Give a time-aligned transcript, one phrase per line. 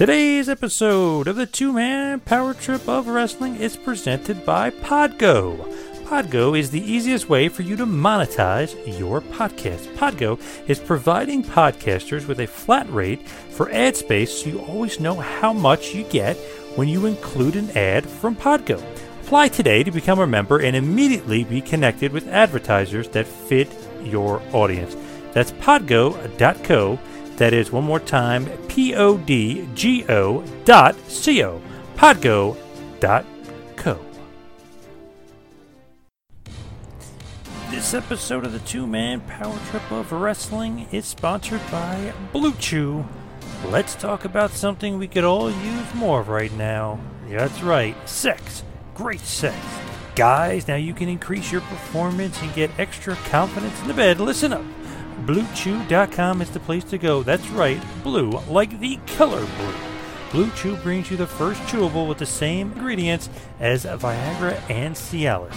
[0.00, 5.58] Today's episode of the two man power trip of wrestling is presented by Podgo.
[6.04, 9.94] Podgo is the easiest way for you to monetize your podcast.
[9.96, 15.16] Podgo is providing podcasters with a flat rate for ad space so you always know
[15.16, 16.38] how much you get
[16.76, 18.82] when you include an ad from Podgo.
[19.24, 23.68] Apply today to become a member and immediately be connected with advertisers that fit
[24.02, 24.96] your audience.
[25.34, 26.98] That's podgo.co.
[27.40, 31.62] That is one more time, P O D G O dot C O.
[31.96, 32.54] Podgo
[33.00, 33.24] dot
[33.76, 33.98] co.
[37.70, 43.06] This episode of the Two Man Power Trip of Wrestling is sponsored by Blue Chew.
[43.64, 47.00] Let's talk about something we could all use more of right now.
[47.26, 48.64] Yeah, that's right, sex.
[48.94, 49.56] Great sex.
[50.14, 54.20] Guys, now you can increase your performance and get extra confidence in the bed.
[54.20, 54.64] Listen up.
[55.26, 57.22] BlueChew.com is the place to go.
[57.22, 59.74] That's right, blue, like the color blue.
[60.32, 65.56] Blue Chew brings you the first chewable with the same ingredients as Viagra and Cialis.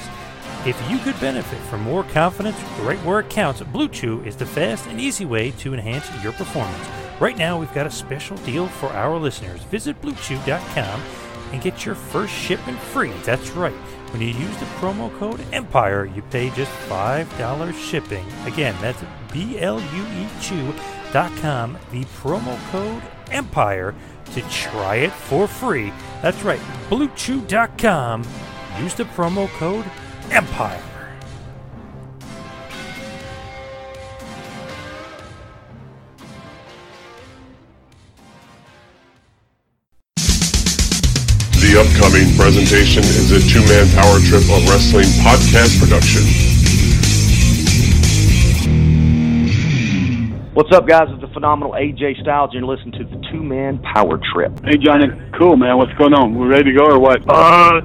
[0.65, 4.45] If you could benefit from more confidence right where it counts, Blue Chew is the
[4.45, 6.87] fast and easy way to enhance your performance.
[7.19, 9.61] Right now, we've got a special deal for our listeners.
[9.63, 11.01] Visit BlueChew.com
[11.51, 13.11] and get your first shipment free.
[13.23, 13.73] That's right.
[14.11, 18.25] When you use the promo code EMPIRE, you pay just $5 shipping.
[18.45, 19.01] Again, that's
[19.33, 23.95] B L U E Chew.com, the promo code EMPIRE
[24.33, 25.91] to try it for free.
[26.21, 28.23] That's right, BlueChew.com.
[28.79, 29.85] Use the promo code
[30.31, 30.81] EMPIRE.
[41.73, 46.52] The upcoming presentation is a two man power trip of wrestling podcast production.
[50.53, 51.07] What's up, guys?
[51.09, 54.51] It's the phenomenal AJ Styles, and you're listening to the Two Man Power Trip.
[54.63, 55.07] Hey Johnny,
[55.39, 55.77] cool man.
[55.77, 56.37] What's going on?
[56.37, 57.25] We ready to go or what?
[57.27, 57.81] Uh,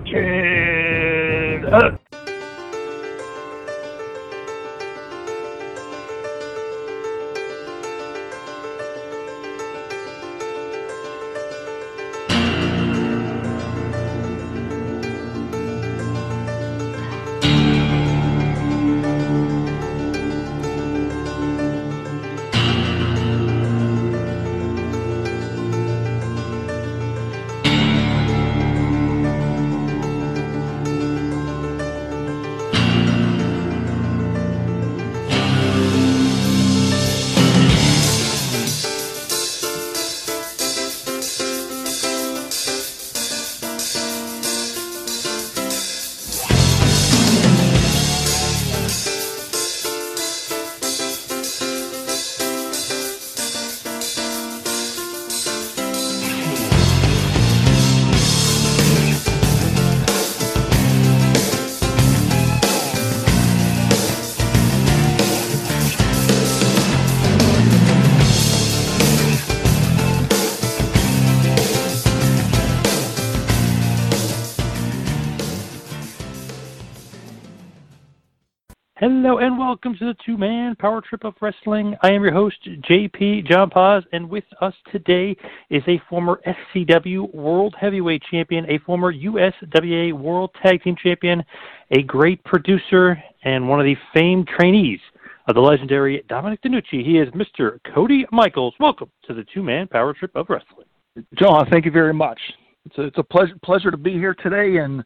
[79.28, 81.94] Hello and welcome to the two man power trip of wrestling.
[82.02, 85.36] I am your host, JP John Paz, and with us today
[85.68, 91.44] is a former SCW World Heavyweight Champion, a former USWA World Tag Team Champion,
[91.90, 95.00] a great producer, and one of the famed trainees
[95.46, 97.04] of the legendary Dominic DeNucci.
[97.04, 97.80] He is Mr.
[97.94, 98.72] Cody Michaels.
[98.80, 100.86] Welcome to the two man power trip of wrestling.
[101.34, 102.40] John, thank you very much.
[102.86, 105.04] It's a, it's a pleasure pleasure to be here today and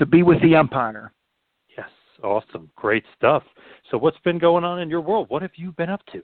[0.00, 1.12] to be with the Empire.
[2.22, 2.70] Awesome.
[2.76, 3.42] Great stuff.
[3.90, 5.26] So, what's been going on in your world?
[5.28, 6.22] What have you been up to?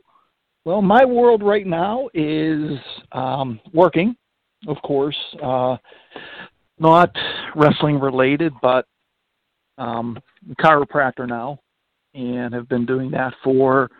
[0.64, 2.78] Well, my world right now is
[3.12, 4.16] um, working,
[4.66, 5.76] of course, uh,
[6.78, 7.14] not
[7.54, 8.86] wrestling related, but
[9.78, 10.18] um,
[10.60, 11.60] chiropractor now,
[12.14, 13.90] and have been doing that for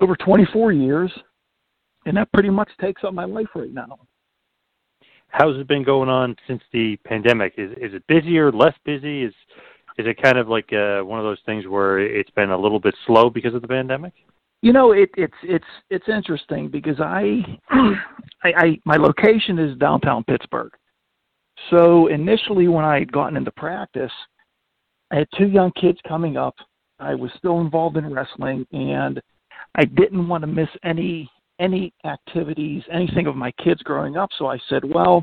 [0.00, 1.10] over 24 years,
[2.06, 3.98] and that pretty much takes up my life right now.
[5.28, 7.54] How's it been going on since the pandemic?
[7.56, 9.22] Is is it busier, less busy?
[9.22, 9.34] Is
[10.00, 12.80] is it kind of like uh, one of those things where it's been a little
[12.80, 14.14] bit slow because of the pandemic?
[14.62, 20.24] You know, it, it's it's it's interesting because I, I, I my location is downtown
[20.24, 20.72] Pittsburgh.
[21.70, 24.12] So initially, when I had gotten into practice,
[25.10, 26.54] I had two young kids coming up.
[26.98, 29.20] I was still involved in wrestling, and
[29.74, 34.30] I didn't want to miss any any activities, anything of my kids growing up.
[34.38, 35.22] So I said, well,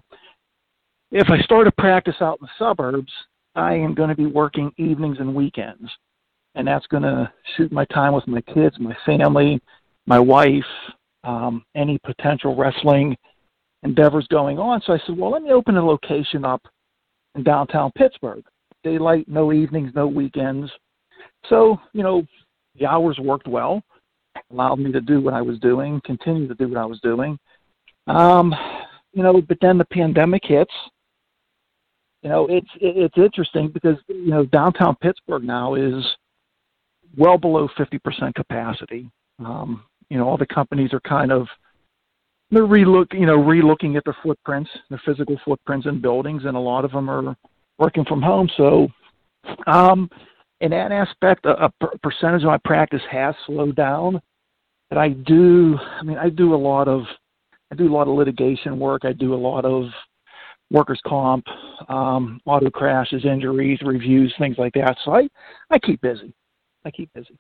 [1.11, 3.11] if I start a practice out in the suburbs,
[3.57, 5.89] I am going to be working evenings and weekends.
[6.55, 9.61] And that's going to suit my time with my kids, my family,
[10.05, 10.63] my wife,
[11.23, 13.17] um, any potential wrestling
[13.83, 14.81] endeavors going on.
[14.85, 16.61] So I said, well, let me open a location up
[17.35, 18.43] in downtown Pittsburgh.
[18.83, 20.71] Daylight, no evenings, no weekends.
[21.49, 22.25] So, you know,
[22.79, 23.83] the hours worked well,
[24.51, 27.37] allowed me to do what I was doing, continue to do what I was doing.
[28.07, 28.53] Um,
[29.13, 30.73] you know, but then the pandemic hits.
[32.27, 36.05] You know, it's it's interesting because you know downtown Pittsburgh now is
[37.17, 39.09] well below 50% capacity.
[39.39, 41.47] Um, you know, all the companies are kind of
[42.51, 46.59] they're relook, you know, relooking at their footprints, their physical footprints in buildings, and a
[46.59, 47.33] lot of them are
[47.79, 48.49] working from home.
[48.57, 48.89] So,
[49.65, 50.09] um,
[50.59, 54.21] in that aspect, a, a percentage of my practice has slowed down.
[54.89, 57.03] But I do, I mean, I do a lot of,
[57.71, 59.05] I do a lot of litigation work.
[59.05, 59.85] I do a lot of
[60.71, 61.45] workers' comp,
[61.89, 64.95] um, auto crashes, injuries, reviews, things like that.
[65.05, 65.27] So I,
[65.69, 66.33] I keep busy.
[66.85, 67.37] I keep busy.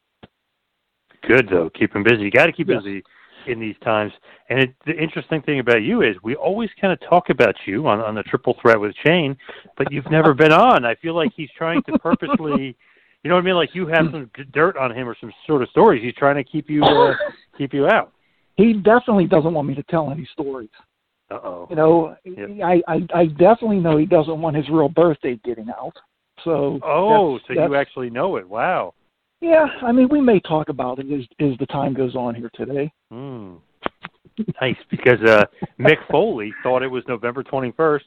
[1.27, 2.23] Good though, keep him busy.
[2.23, 3.03] You got to keep busy
[3.47, 4.11] in these times.
[4.49, 7.87] And it, the interesting thing about you is we always kind of talk about you
[7.87, 9.35] on on the triple threat with Shane,
[9.77, 10.85] but you've never been on.
[10.85, 12.77] I feel like he's trying to purposely,
[13.23, 13.55] you know what I mean?
[13.55, 16.03] Like you have some dirt on him or some sort of stories.
[16.03, 17.13] He's trying to keep you uh,
[17.57, 18.13] keep you out.
[18.55, 20.69] He definitely doesn't want me to tell any stories.
[21.29, 21.67] Uh oh.
[21.69, 22.49] You know, yep.
[22.63, 25.93] I, I I definitely know he doesn't want his real birthday getting out.
[26.43, 28.47] So oh, that's, so that's, you actually know it?
[28.47, 28.93] Wow.
[29.41, 32.49] Yeah, I mean, we may talk about it as as the time goes on here
[32.55, 32.91] today.
[33.11, 33.59] Mm.
[34.61, 35.45] Nice, because uh,
[35.79, 38.01] Mick Foley thought it was November 21st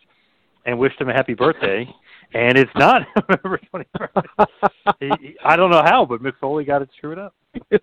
[0.66, 1.88] and wished him a happy birthday,
[2.34, 4.50] and it's not November 21st.
[5.00, 7.34] he, I don't know how, but Mick Foley got it screwed up.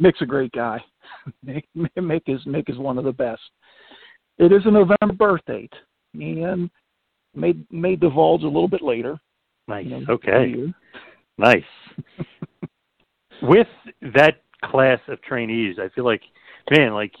[0.00, 0.82] Mick's a great guy.
[1.46, 3.42] Mick, Mick is Mick is one of the best.
[4.38, 5.72] It is a November birth date,
[6.14, 6.70] and
[7.34, 9.18] may may divulge a little bit later.
[9.68, 9.86] Nice.
[9.86, 10.72] You know, okay.
[11.38, 11.62] Nice.
[13.42, 13.68] With
[14.14, 16.22] that class of trainees, I feel like,
[16.70, 17.12] man, like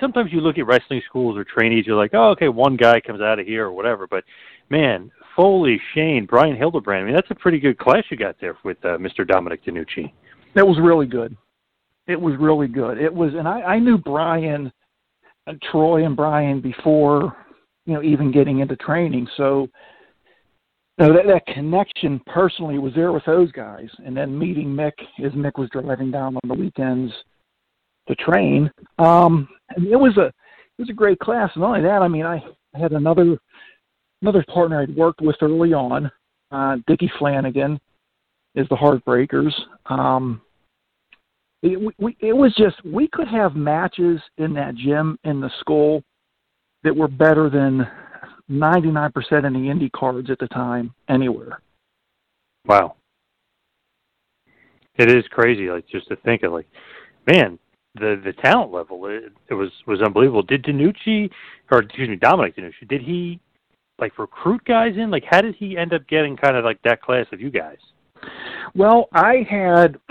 [0.00, 3.20] sometimes you look at wrestling schools or trainees, you're like, oh, okay, one guy comes
[3.20, 4.06] out of here or whatever.
[4.06, 4.24] But
[4.70, 8.56] man, Foley, Shane, Brian Hildebrand, I mean, that's a pretty good class you got there
[8.64, 9.26] with uh, Mr.
[9.26, 10.12] Dominic DeNucci.
[10.54, 11.36] That was really good.
[12.06, 12.98] It was really good.
[12.98, 14.72] It was, and I, I knew Brian,
[15.70, 17.36] Troy, and Brian before,
[17.86, 19.26] you know, even getting into training.
[19.36, 19.68] So
[20.98, 24.92] no, that, that connection personally was there with those guys, and then meeting Mick
[25.24, 27.12] as Mick was driving down on the weekends
[28.08, 28.70] to train.
[28.98, 31.50] Um, and it was a it was a great class.
[31.54, 32.42] And Not only that, I mean, I
[32.74, 33.38] had another
[34.22, 36.10] another partner I'd worked with early on,
[36.50, 37.78] uh, Dickie Flanagan,
[38.56, 39.52] is the Heartbreakers.
[39.86, 40.40] Um,
[41.62, 46.02] it, we, it was just we could have matches in that gym in the school
[46.84, 47.86] that were better than
[48.50, 51.60] 99% of the indie cards at the time anywhere.
[52.66, 52.96] Wow.
[54.96, 56.66] It is crazy, like just to think of, like,
[57.26, 57.58] man,
[57.94, 60.42] the the talent level it, it was was unbelievable.
[60.42, 61.30] Did DeNucci,
[61.70, 63.40] or excuse me, Dominic DeNucci, did he
[63.98, 65.10] like recruit guys in?
[65.10, 67.78] Like, how did he end up getting kind of like that class of you guys?
[68.74, 69.98] Well, I had,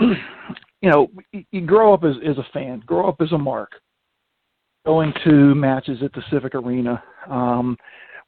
[0.80, 1.08] you know,
[1.50, 3.72] you grow up as as a fan, grow up as a mark,
[4.86, 7.02] going to matches at the Civic Arena.
[7.28, 7.76] Um,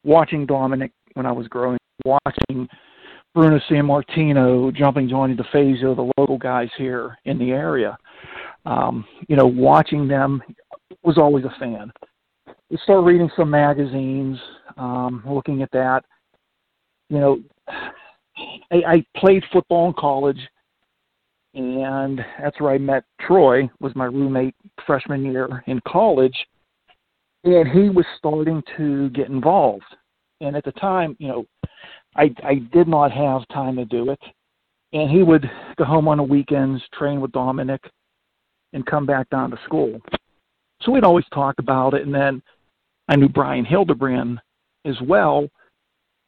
[0.03, 2.67] watching Dominic when I was growing, watching
[3.33, 7.97] Bruno Sammartino, jumping Johnny DeFazio, the local guys here in the area.
[8.65, 10.43] Um, you know, watching them
[11.03, 11.91] was always a fan.
[12.69, 14.37] We started reading some magazines,
[14.77, 16.03] um, looking at that.
[17.09, 17.39] You know,
[18.71, 20.39] I, I played football in college,
[21.53, 23.69] and that's where I met Troy.
[23.79, 24.55] Was my roommate
[24.85, 26.35] freshman year in college,
[27.43, 29.83] and he was starting to get involved.
[30.39, 31.45] And at the time, you know,
[32.15, 34.19] I I did not have time to do it.
[34.93, 37.81] And he would go home on the weekends, train with Dominic,
[38.73, 39.99] and come back down to school.
[40.81, 42.05] So we'd always talk about it.
[42.05, 42.41] And then
[43.07, 44.39] I knew Brian Hildebrand
[44.85, 45.47] as well,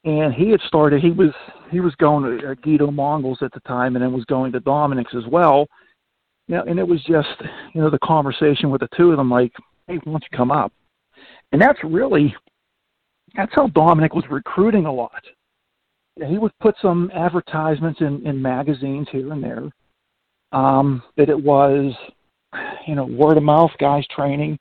[0.05, 1.01] and he had started.
[1.01, 1.31] He was
[1.71, 4.59] he was going to uh, Guido Mongols at the time, and then was going to
[4.59, 5.67] Dominic's as well.
[6.47, 7.29] You know, and it was just
[7.73, 9.53] you know the conversation with the two of them, like,
[9.87, 10.73] hey, why don't you come up?
[11.51, 12.35] And that's really
[13.35, 15.23] that's how Dominic was recruiting a lot.
[16.27, 19.69] He would put some advertisements in, in magazines here and there.
[20.51, 21.91] Um, that it was,
[22.85, 24.59] you know, word of mouth, guys training.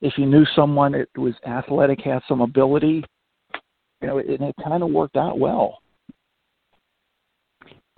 [0.00, 3.04] If you knew someone that was athletic, had some ability,
[4.00, 5.82] you know, and it kind of worked out well.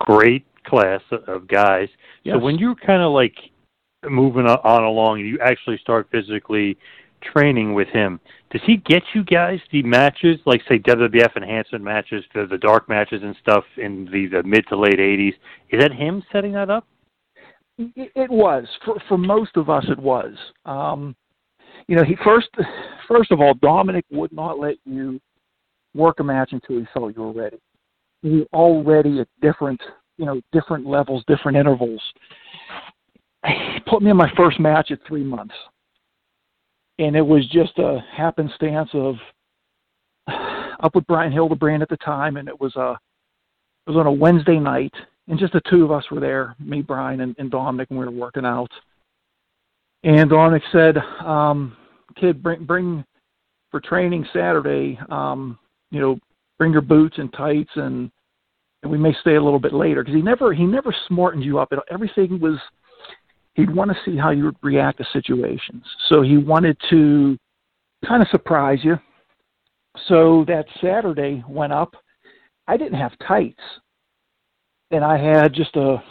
[0.01, 1.89] Great class of guys.
[2.25, 2.35] Yes.
[2.35, 3.35] So when you're kind of like
[4.09, 6.77] moving on along, and you actually start physically
[7.33, 8.19] training with him,
[8.51, 12.89] does he get you guys the matches, like say WWF enhancement matches, the the dark
[12.89, 15.35] matches and stuff in the, the mid to late '80s?
[15.71, 16.87] Is that him setting that up?
[17.79, 19.85] It, it was for for most of us.
[19.89, 20.35] It was.
[20.65, 21.15] Um,
[21.87, 22.49] you know, he first
[23.07, 25.21] first of all, Dominic would not let you
[25.95, 27.59] work a match until he felt you were ready.
[28.23, 29.81] You were already at different,
[30.19, 32.03] you know, different levels, different intervals.
[33.47, 35.55] He put me in my first match at three months,
[36.99, 39.17] and it was just a happenstance of
[40.83, 42.99] up with Brian Hildebrand at the time, and it was a
[43.87, 44.95] it was on a Wednesday night,
[45.27, 48.05] and just the two of us were there, me, Brian, and, and Dominic, and we
[48.05, 48.71] were working out.
[50.05, 51.77] And Dominic said, um,
[52.17, 53.05] "Kid, bring bring
[53.73, 54.99] for training Saturday.
[55.09, 55.59] Um,
[55.93, 56.19] you know,
[56.59, 58.11] bring your boots and tights, and
[58.83, 61.59] and we may stay a little bit later because he never he never smartened you
[61.61, 61.73] up.
[61.73, 62.59] It, everything was
[63.55, 65.85] he'd want to see how you would react to situations.
[66.09, 67.39] So he wanted to
[68.07, 68.99] kind of surprise you.
[70.09, 71.95] So that Saturday went up.
[72.67, 73.61] I didn't have tights,
[74.91, 76.03] and I had just a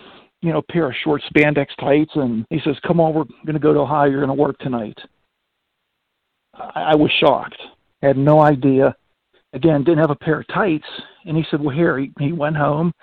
[0.41, 2.11] you know pair of short spandex tights.
[2.13, 4.09] And he says, "Come on, we're going to go to Ohio.
[4.09, 4.97] You're going to work tonight."
[6.53, 7.57] I, I was shocked.
[8.03, 8.95] Had no idea.
[9.53, 10.87] Again, didn't have a pair of tights.
[11.25, 12.93] And he said, "Well, here." He, he went home,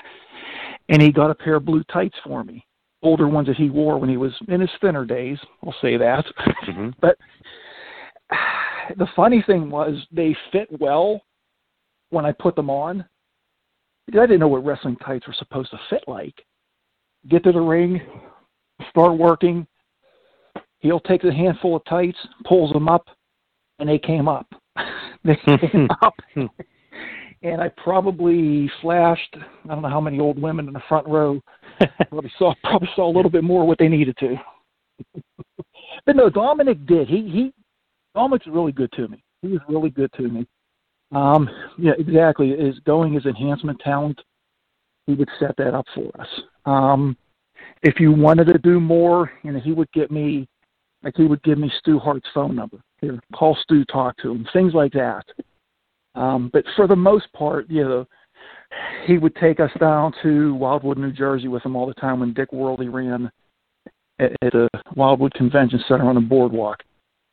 [0.88, 2.64] and he got a pair of blue tights for me
[3.02, 5.38] older ones that he wore when he was in his thinner days.
[5.64, 6.24] I'll say that.
[6.66, 6.90] Mm-hmm.
[7.00, 7.16] but
[8.96, 11.20] the funny thing was they fit well
[12.10, 13.04] when I put them on.
[14.06, 16.34] Because I didn't know what wrestling tights were supposed to fit like.
[17.28, 18.00] Get to the ring,
[18.88, 19.66] start working.
[20.78, 23.06] He'll take a handful of tights, pulls them up,
[23.78, 24.46] and they came up.
[25.24, 25.36] They
[25.70, 26.14] came up
[27.42, 31.40] and I probably flashed I don't know how many old women in the front row
[32.08, 34.36] probably saw probably saw a little bit more what they needed to.
[36.06, 37.08] but no, Dominic did.
[37.08, 37.52] He he
[38.14, 39.22] Dominic's really good to me.
[39.42, 40.46] He was really good to me.
[41.12, 41.48] Um,
[41.78, 42.50] yeah, exactly.
[42.50, 44.20] Is going his enhancement talent,
[45.06, 46.28] he would set that up for us.
[46.66, 47.16] Um,
[47.82, 50.48] if you wanted to do more, you know, he would get me,
[51.02, 52.80] like he would give me Stu Hart's phone number.
[53.00, 55.24] Here, call Stu, talk to him, things like that.
[56.14, 58.06] Um, but for the most part, you know,
[59.06, 62.34] he would take us down to Wildwood, New Jersey with him all the time when
[62.34, 63.30] Dick Worley ran
[64.18, 66.82] at, at a Wildwood Convention Center on a boardwalk.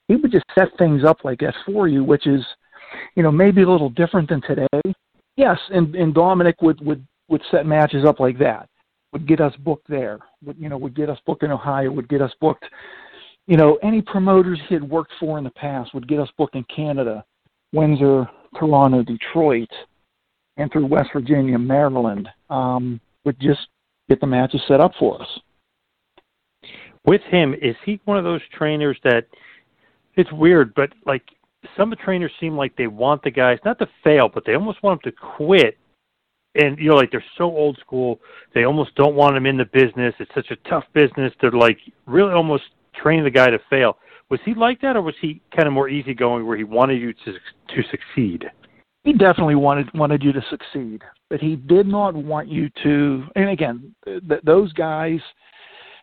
[0.08, 2.46] He would just set things up like that for you, which is,
[3.16, 4.94] you know, maybe a little different than today.
[5.36, 8.70] Yes, and, and Dominic would, would, would set matches up like that,
[9.12, 12.08] would get us booked there, would, you know, would get us booked in Ohio, would
[12.08, 12.66] get us booked,
[13.48, 16.56] you know, any promoters he had worked for in the past would get us booked
[16.56, 17.24] in Canada,
[17.74, 19.70] Windsor, Toronto, Detroit,
[20.58, 23.68] and through West Virginia, Maryland, um, would just
[24.10, 25.28] get the matches set up for us.
[27.06, 29.28] With him, is he one of those trainers that
[30.16, 31.24] it's weird, but like
[31.78, 35.04] some trainers seem like they want the guys not to fail, but they almost want
[35.04, 35.78] them to quit.
[36.56, 38.20] And you know, like they're so old school,
[38.54, 40.16] they almost don't want them in the business.
[40.20, 41.34] It's such a tough business.
[41.42, 42.64] They're like really almost
[43.02, 43.98] training the guy to fail.
[44.30, 47.14] Was he like that, or was he kind of more easygoing, where he wanted you
[47.14, 48.46] to to succeed?
[49.04, 53.24] He definitely wanted wanted you to succeed, but he did not want you to.
[53.36, 55.20] And again, th- those guys,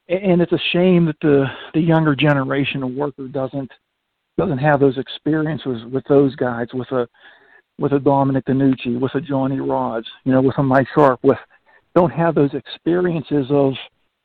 [0.09, 3.73] and it's a shame that the the younger generation of worker doesn't
[4.39, 7.09] doesn't have those experiences with those guys, with a
[7.79, 11.39] with a Dominic DeNucci, with a Johnny Rodz, you know, with a Mike Sharp, with
[11.97, 13.73] don't have those experiences of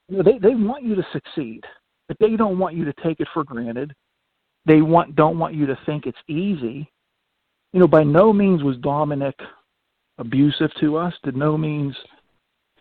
[0.08, 1.64] you know, they they want you to succeed
[2.08, 3.94] but they don't want you to take it for granted.
[4.66, 6.90] They want don't want you to think it's easy.
[7.74, 9.36] You know, by no means was Dominic
[10.18, 11.14] abusive to us.
[11.24, 11.96] Did no means,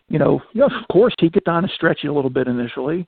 [0.09, 3.07] you know, of course he get down and stretch you a little bit initially,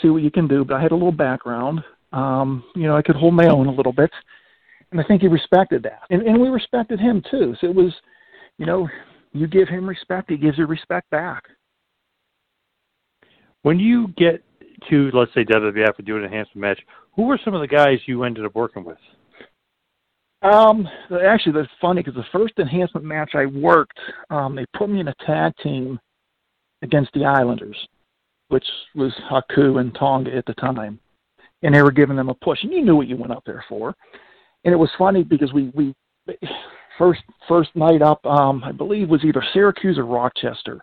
[0.00, 0.64] see what you can do.
[0.64, 1.80] But I had a little background.
[2.12, 4.10] Um, you know, I could hold my own a little bit,
[4.90, 7.54] and I think he respected that, and and we respected him too.
[7.60, 7.92] So it was,
[8.56, 8.88] you know,
[9.32, 11.44] you give him respect, he gives you respect back.
[13.62, 14.42] When you get
[14.90, 16.80] to let's say WWF and do an enhancement match,
[17.14, 18.98] who were some of the guys you ended up working with?
[20.42, 20.88] Um,
[21.24, 23.98] actually, that's funny because the first enhancement match I worked,
[24.30, 25.98] um, they put me in a tag team
[26.82, 27.76] against the Islanders,
[28.48, 31.00] which was Haku and Tonga at the time,
[31.62, 33.64] and they were giving them a push, and you knew what you went up there
[33.68, 33.94] for.
[34.64, 35.94] And it was funny because we we
[36.98, 40.80] first first night up, um, I believe was either Syracuse or Rochester,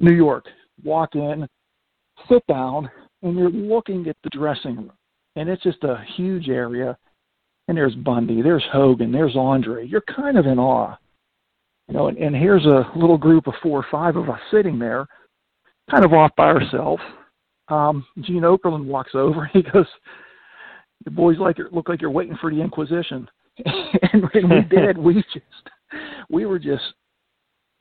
[0.00, 0.44] New York.
[0.84, 1.48] Walk in,
[2.30, 2.90] sit down,
[3.22, 4.92] and you're looking at the dressing room,
[5.36, 6.96] and it's just a huge area.
[7.66, 9.86] And there's Bundy, there's Hogan, there's Andre.
[9.86, 10.96] You're kind of in awe,
[11.86, 12.08] you know.
[12.08, 15.06] And, and here's a little group of four or five of us sitting there,
[15.90, 17.02] kind of off by ourselves.
[17.68, 19.46] Um, Gene Okerlund walks over.
[19.52, 19.86] He goes,
[21.04, 23.28] "The boys like look like you're waiting for the Inquisition."
[24.12, 25.44] and when we did, we just
[26.30, 26.94] we were just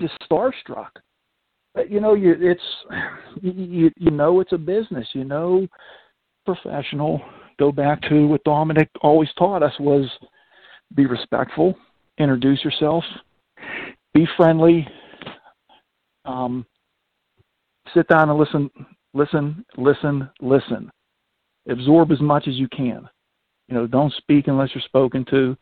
[0.02, 0.90] just starstruck
[1.90, 2.62] you know you it's
[3.42, 5.68] you you know it's a business you know
[6.46, 7.22] professional
[7.60, 10.08] go back to what Dominic always taught us was
[10.96, 11.76] be respectful,
[12.18, 13.04] introduce yourself,
[14.14, 14.88] be friendly,
[16.26, 16.66] um,
[17.94, 18.70] sit down and listen,
[19.14, 20.92] listen, listen, listen.
[21.70, 23.08] Absorb as much as you can.
[23.68, 25.58] You know, don't speak unless you're spoken to.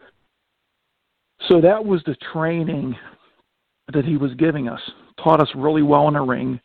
[1.47, 2.95] So that was the training
[3.93, 4.81] that he was giving us.
[5.23, 6.59] Taught us really well in the ring,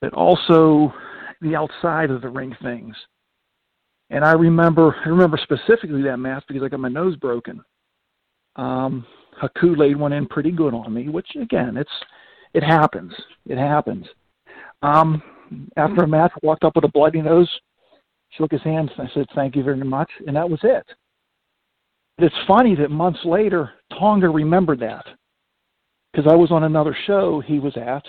[0.00, 0.92] but also
[1.40, 2.94] the outside of the ring things.
[4.10, 7.62] And I remember, I remember specifically that match because I got my nose broken.
[8.56, 9.06] Um,
[9.40, 11.90] Haku laid one in pretty good on me, which again, it's
[12.52, 13.12] it happens.
[13.46, 14.06] It happens.
[14.82, 15.22] Um,
[15.76, 17.48] after a match, walked up with a bloody nose,
[18.30, 18.90] shook his hand.
[18.98, 20.84] I said, "Thank you very much," and that was it.
[22.18, 25.06] It's funny that months later, Tonga remembered that
[26.12, 28.04] because I was on another show he was at,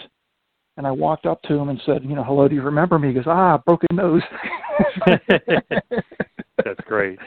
[0.77, 3.09] and I walked up to him and said, "You know, hello, do you remember me?"
[3.09, 4.21] He goes, "Ah, broken nose."
[6.65, 7.19] that's great.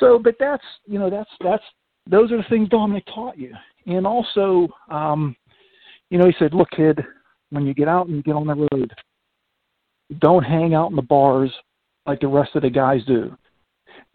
[0.00, 1.64] So, but that's you know that's that's
[2.06, 3.54] those are the things Dominic taught you,
[3.86, 5.34] and also, um,
[6.10, 7.00] you know, he said, "Look, kid,
[7.50, 8.92] when you get out and you get on the road,
[10.18, 11.52] don't hang out in the bars
[12.06, 13.36] like the rest of the guys do.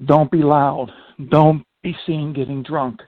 [0.06, 0.92] Don't be loud.
[1.30, 3.02] Don't be seen getting drunk.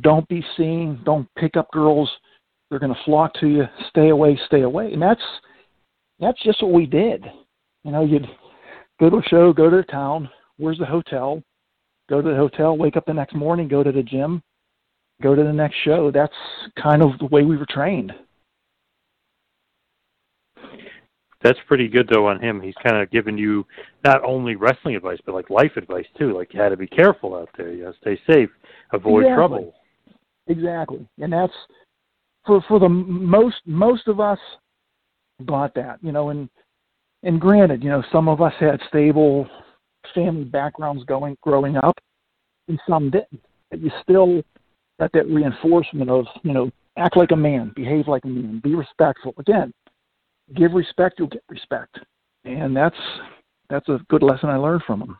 [0.00, 1.00] Don't be seen.
[1.04, 2.10] Don't pick up girls.
[2.70, 3.64] They're going to flock to you.
[3.90, 4.38] Stay away.
[4.46, 5.22] Stay away." And that's
[6.20, 7.24] that's just what we did.
[7.84, 8.26] You know, you'd
[9.00, 10.30] go to a show, go to a town.
[10.56, 11.42] Where's the hotel?
[12.08, 14.42] Go to the hotel, wake up the next morning, go to the gym,
[15.22, 16.10] go to the next show.
[16.10, 16.34] That's
[16.80, 18.12] kind of the way we were trained.
[21.42, 22.60] That's pretty good though on him.
[22.60, 23.66] He's kind of given you
[24.04, 26.36] not only wrestling advice but like life advice too.
[26.36, 27.72] Like you had to be careful out there.
[27.72, 28.50] You know, stay safe,
[28.92, 29.36] avoid exactly.
[29.36, 29.74] trouble.
[30.48, 31.52] Exactly, and that's
[32.44, 34.38] for for the most most of us
[35.46, 35.98] got that.
[36.02, 36.48] You know, and
[37.22, 39.48] and granted, you know, some of us had stable
[40.14, 41.96] family backgrounds going growing up,
[42.68, 43.44] and some didn't.
[43.70, 44.42] But you still
[44.98, 48.74] got that reinforcement of you know act like a man, behave like a man, be
[48.74, 49.34] respectful.
[49.38, 49.72] Again,
[50.54, 51.98] give respect, you'll get respect,
[52.44, 52.96] and that's
[53.70, 55.16] that's a good lesson I learned from him.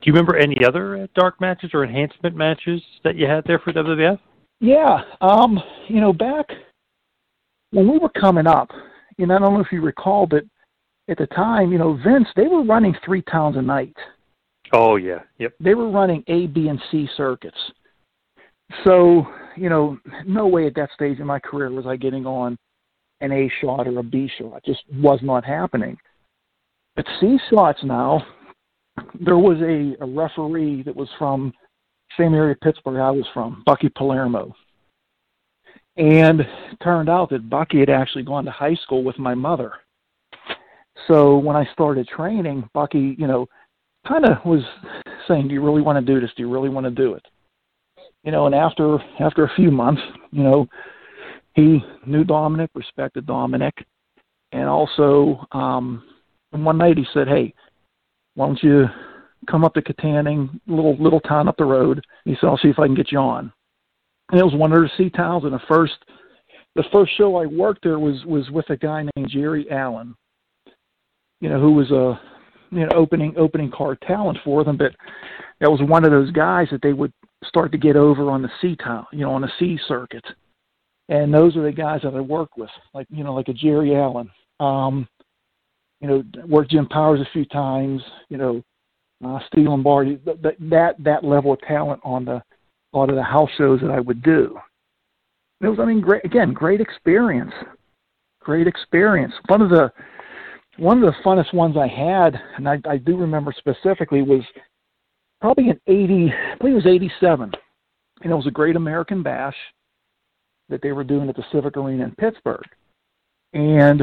[0.00, 3.58] Do you remember any other uh, dark matches or enhancement matches that you had there
[3.58, 4.18] for WWF?
[4.60, 5.58] Yeah, um,
[5.88, 6.46] you know, back
[7.70, 8.70] when we were coming up,
[9.18, 10.44] you know, I don't know if you recall, but
[11.08, 13.96] at the time, you know, Vince, they were running three towns a night.
[14.72, 15.52] Oh yeah, yep.
[15.60, 17.58] They were running A, B, and C circuits.
[18.84, 22.56] So, you know, no way at that stage in my career was I getting on
[23.20, 24.58] an A shot or a B shot.
[24.58, 25.96] It just was not happening.
[26.96, 28.22] But C shots now,
[29.20, 31.52] there was a, a referee that was from
[32.18, 34.54] same area of Pittsburgh I was from, Bucky Palermo.
[35.96, 36.42] And
[36.82, 39.72] turned out that Bucky had actually gone to high school with my mother.
[41.08, 43.46] So when I started training, Bucky, you know,
[44.06, 44.62] kind of was
[45.28, 46.30] saying, "Do you really want to do this?
[46.36, 47.24] Do you really want to do it?"
[48.24, 50.68] You know, and after after a few months, you know,
[51.54, 53.74] he knew Dominic, respected Dominic,
[54.52, 56.02] and also um,
[56.50, 57.54] one night he said, "Hey,
[58.34, 58.86] why don't you
[59.50, 62.78] come up to Kittanning, little little town up the road?" He said, "I'll see if
[62.78, 63.52] I can get you on."
[64.30, 65.94] And it was one of the sea towns, and the first
[66.76, 70.14] the first show I worked there was was with a guy named Jerry Allen,
[71.40, 72.20] you know, who was a
[72.70, 74.94] you know opening opening card talent for them, but
[75.60, 77.12] that was one of those guys that they would
[77.44, 80.24] start to get over on the C town, you know, on the C circuit.
[81.08, 83.96] And those are the guys that I work with, like you know, like a Jerry
[83.96, 84.30] Allen.
[84.60, 85.08] Um,
[86.00, 88.02] you know, worked Jim Powers a few times.
[88.28, 88.62] You know,
[89.24, 90.20] uh, Steve Lombardi.
[90.24, 92.42] That that that level of talent on the
[92.92, 94.58] a lot of the house shows that I would do.
[95.60, 97.52] It was, I mean, great again, great experience,
[98.40, 99.34] great experience.
[99.46, 99.92] One of the
[100.78, 104.42] one of the funnest ones I had, and I, I do remember specifically, was
[105.40, 106.32] probably in '80.
[106.32, 107.52] I believe it was '87,
[108.22, 109.56] and it was a Great American Bash
[110.70, 112.64] that they were doing at the Civic Arena in Pittsburgh,
[113.52, 114.02] and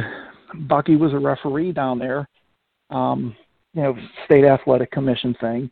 [0.54, 2.28] Bucky was a referee down there,
[2.90, 3.36] um,
[3.74, 5.70] you know, state athletic commission thing,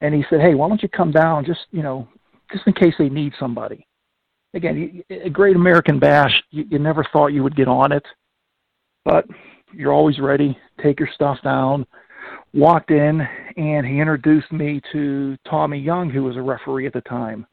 [0.00, 1.44] and he said, "Hey, why don't you come down?
[1.44, 2.08] Just you know,
[2.52, 3.86] just in case they need somebody."
[4.54, 8.04] Again, a Great American Bash, you, you never thought you would get on it,
[9.04, 9.26] but
[9.72, 10.56] you're always ready.
[10.82, 11.86] Take your stuff down.
[12.54, 13.20] Walked in,
[13.56, 17.46] and he introduced me to Tommy Young, who was a referee at the time.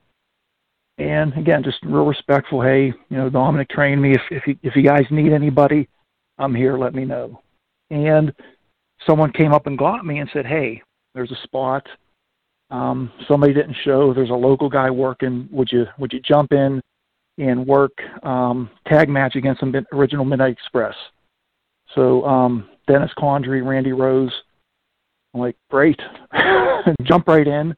[0.97, 2.61] And again, just real respectful.
[2.61, 4.13] Hey, you know, Dominic trained me.
[4.13, 5.89] If if you, if you guys need anybody,
[6.37, 6.77] I'm here.
[6.77, 7.41] Let me know.
[7.89, 8.33] And
[9.05, 10.81] someone came up and got me and said, Hey,
[11.13, 11.87] there's a spot.
[12.71, 14.13] Um, somebody didn't show.
[14.13, 15.47] There's a local guy working.
[15.51, 16.81] Would you would you jump in
[17.37, 17.91] and work
[18.23, 20.95] um, tag match against the original Midnight Express?
[21.93, 24.33] So um, Dennis Condrey, Randy Rose,
[25.33, 25.99] I'm like, great,
[27.03, 27.75] jump right in,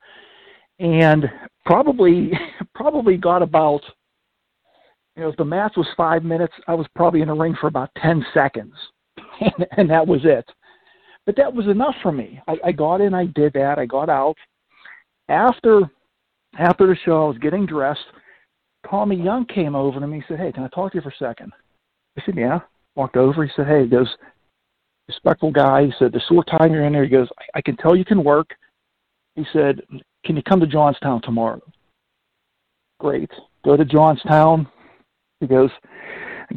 [0.79, 1.25] and
[1.65, 2.31] probably
[2.75, 3.81] probably got about
[5.17, 7.67] you know if the match was five minutes, I was probably in the ring for
[7.67, 8.73] about ten seconds,
[9.41, 10.45] and, and that was it.
[11.25, 12.39] But that was enough for me.
[12.47, 14.37] I, I got in, I did that, I got out.
[15.27, 15.81] After
[16.57, 18.05] after the show, I was getting dressed.
[18.89, 20.19] Tommy Young came over to me.
[20.19, 21.51] He said, "Hey, can I talk to you for a second?
[22.17, 22.59] I said, "Yeah."
[22.95, 23.43] Walked over.
[23.43, 24.07] He said, "Hey," he goes,
[25.07, 25.85] respectful guy.
[25.85, 28.05] He said, "The short time you're in there," he goes, I, "I can tell you
[28.05, 28.55] can work."
[29.35, 29.81] He said,
[30.25, 31.61] "Can you come to Johnstown tomorrow?"
[32.99, 33.31] Great.
[33.65, 34.67] Go to Johnstown.
[35.39, 35.69] He goes,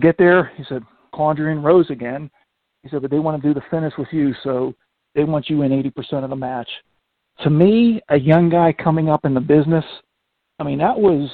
[0.01, 0.53] get there.
[0.57, 0.83] He said,
[1.15, 2.31] Condrey and Rose again.
[2.83, 4.75] He said, but they want to do the finish with you, so
[5.15, 6.69] they want you in 80% of the match.
[7.43, 9.85] To me, a young guy coming up in the business,
[10.59, 11.29] I mean, that was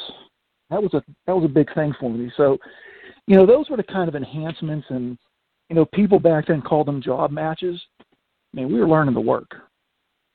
[0.70, 2.30] that was a that was a big thing for me.
[2.36, 2.58] So,
[3.26, 5.18] you know, those were the kind of enhancements, and
[5.68, 7.80] you know, people back then called them job matches.
[8.00, 8.04] I
[8.52, 9.56] mean, we were learning to work,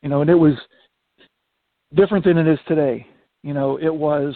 [0.04, 0.54] you know, and it was
[1.95, 3.08] different than it is today.
[3.43, 4.36] You know, it was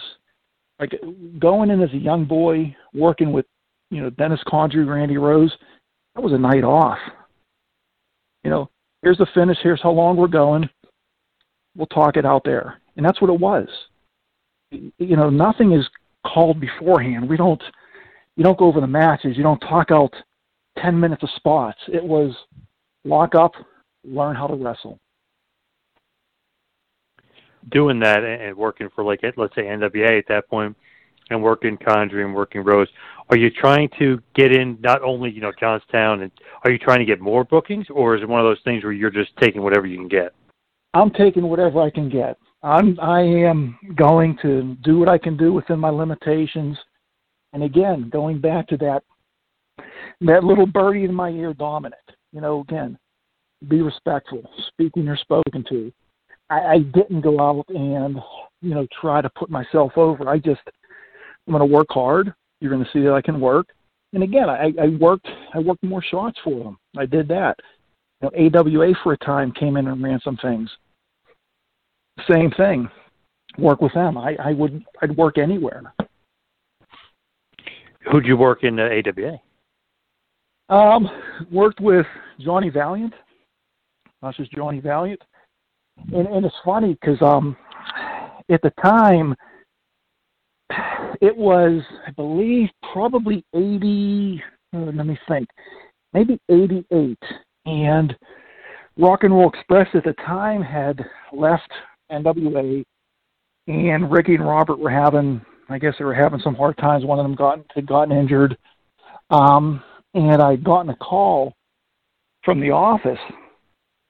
[0.78, 0.92] like
[1.38, 3.46] going in as a young boy, working with,
[3.90, 5.52] you know, Dennis Condrey, Randy Rose.
[6.14, 6.98] That was a night off.
[8.44, 8.70] You know,
[9.02, 9.58] here's the finish.
[9.62, 10.68] Here's how long we're going.
[11.76, 13.68] We'll talk it out there, and that's what it was.
[14.70, 15.86] You know, nothing is
[16.26, 17.28] called beforehand.
[17.28, 17.62] We don't.
[18.36, 19.36] You don't go over the matches.
[19.36, 20.14] You don't talk out
[20.78, 21.78] ten minutes of spots.
[21.88, 22.34] It was
[23.04, 23.52] lock up,
[24.04, 24.98] learn how to wrestle
[27.70, 30.76] doing that and working for like let's say NWA at that point
[31.30, 32.88] and working Condrey and working Rose,
[33.30, 36.30] are you trying to get in not only you know Johnstown and
[36.64, 38.92] are you trying to get more bookings or is it one of those things where
[38.92, 40.32] you're just taking whatever you can get?
[40.94, 42.38] I'm taking whatever I can get.
[42.62, 46.78] I'm I am going to do what I can do within my limitations.
[47.52, 49.02] And again, going back to that
[50.22, 51.98] that little birdie in my ear, Dominic.
[52.32, 52.98] You know, again,
[53.68, 55.92] be respectful, speak when you're spoken to.
[56.50, 58.18] I, I didn't go out and
[58.62, 60.28] you know try to put myself over.
[60.28, 60.60] I just
[61.46, 62.32] I'm going to work hard.
[62.60, 63.68] You're going to see that I can work.
[64.12, 66.78] And again, I, I worked I worked more shots for them.
[66.96, 67.56] I did that.
[68.22, 70.70] You know, AWA for a time came in and ran some things.
[72.30, 72.88] Same thing.
[73.58, 74.16] Work with them.
[74.16, 75.92] I, I would I'd work anywhere.
[78.10, 79.38] Who'd you work in uh, AWA?
[80.68, 81.08] Um,
[81.50, 82.06] worked with
[82.40, 83.12] Johnny Valiant.
[84.22, 85.20] That's just Johnny Valiant
[86.12, 87.56] and and it's funny because um
[88.50, 89.34] at the time
[91.20, 94.42] it was I believe probably eighty.
[94.74, 95.48] Uh, let me think,
[96.12, 97.22] maybe eighty eight,
[97.64, 98.16] and
[98.98, 101.70] Rock and Roll Express at the time had left
[102.10, 102.84] NWA,
[103.68, 105.40] and Ricky and Robert were having.
[105.68, 107.04] I guess they were having some hard times.
[107.04, 108.56] One of them got had gotten injured,
[109.30, 109.82] um,
[110.14, 111.54] and I'd gotten a call
[112.44, 113.18] from the office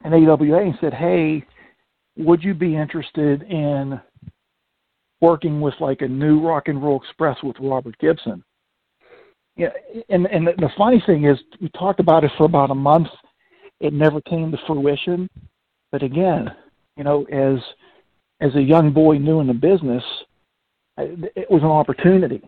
[0.05, 1.45] in AWA and said, "Hey,
[2.17, 4.01] would you be interested in
[5.21, 8.43] working with like a new rock and roll express with Robert Gibson?
[9.57, 9.71] Yeah,
[10.11, 13.09] and and the funny thing is, we talked about it for about a month.
[13.81, 15.29] It never came to fruition.
[15.93, 16.55] But again,
[16.97, 17.59] you know, as
[18.41, 20.05] as a young boy new in the business,
[20.99, 22.43] it was an opportunity.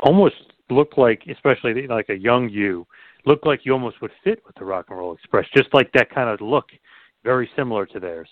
[0.00, 0.34] Almost
[0.70, 2.86] looked like, especially like a young you,
[3.24, 6.10] looked like you almost would fit with the Rock and Roll Express, just like that
[6.10, 6.66] kind of look
[7.24, 8.28] very similar to theirs.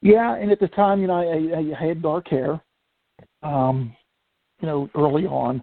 [0.00, 2.60] Yeah, and at the time, you know, I, I had dark hair,
[3.42, 3.94] um,
[4.60, 5.62] you know, early on,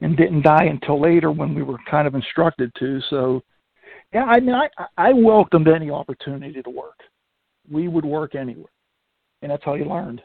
[0.00, 3.00] and didn't dye until later when we were kind of instructed to.
[3.08, 3.42] So,
[4.12, 6.98] yeah, I mean, I I welcomed any opportunity to work.
[7.70, 8.72] We would work anywhere,
[9.40, 10.20] and that's how you learned.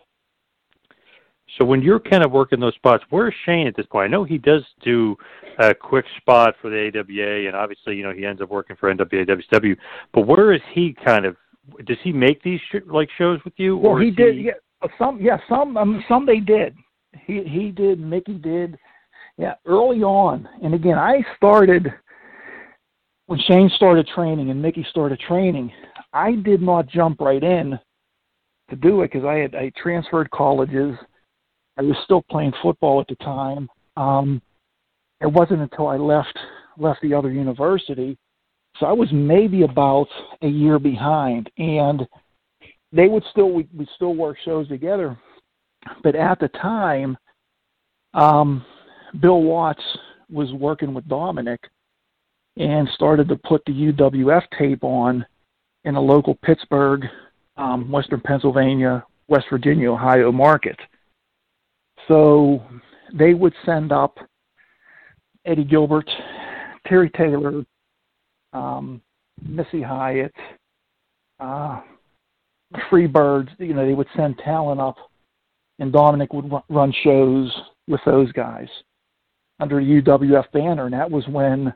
[1.58, 4.06] So when you're kind of working those spots, where's Shane at this point?
[4.06, 5.16] I know he does do
[5.60, 8.94] a quick spot for the AWA, and obviously, you know, he ends up working for
[8.94, 9.78] NWA, WCW.
[10.14, 11.38] But where is he kind of
[11.86, 13.78] does he make these sh- like shows with you?
[13.78, 14.36] Well, or he did.
[14.36, 14.42] He...
[14.44, 15.20] Yeah, uh, some.
[15.22, 15.78] Yeah, some.
[15.78, 16.76] Um, some they did.
[17.26, 18.00] He he did.
[18.00, 18.78] Mickey did.
[19.38, 20.48] Yeah, early on.
[20.64, 21.94] And again, I started
[23.28, 25.72] when Shane started training and Mickey started training.
[26.14, 27.78] I did not jump right in
[28.70, 30.96] to do it because I had I transferred colleges.
[31.78, 33.70] I was still playing football at the time.
[33.96, 34.42] Um,
[35.22, 36.38] it wasn't until I left
[36.78, 38.18] left the other university
[38.80, 40.08] so I was maybe about
[40.42, 42.08] a year behind, and
[42.92, 45.18] they would still we we still work shows together,
[46.04, 47.18] but at the time,
[48.14, 48.66] um,
[49.20, 49.84] Bill Watts
[50.30, 51.62] was working with Dominic,
[52.58, 55.26] and started to put the UWF tape on
[55.84, 57.06] in a local Pittsburgh,
[57.56, 60.78] um, Western Pennsylvania, West Virginia, Ohio market.
[62.08, 62.64] So
[63.14, 64.18] they would send up
[65.46, 66.10] Eddie Gilbert,
[66.88, 67.64] Terry Taylor,
[68.54, 69.02] um,
[69.42, 70.34] Missy Hyatt,
[71.40, 71.82] uh,
[72.92, 73.50] Freebirds.
[73.60, 74.96] You know, they would send talent up,
[75.80, 77.56] and Dominic would run shows
[77.88, 78.68] with those guys
[79.60, 81.74] under the UWF banner, and that was when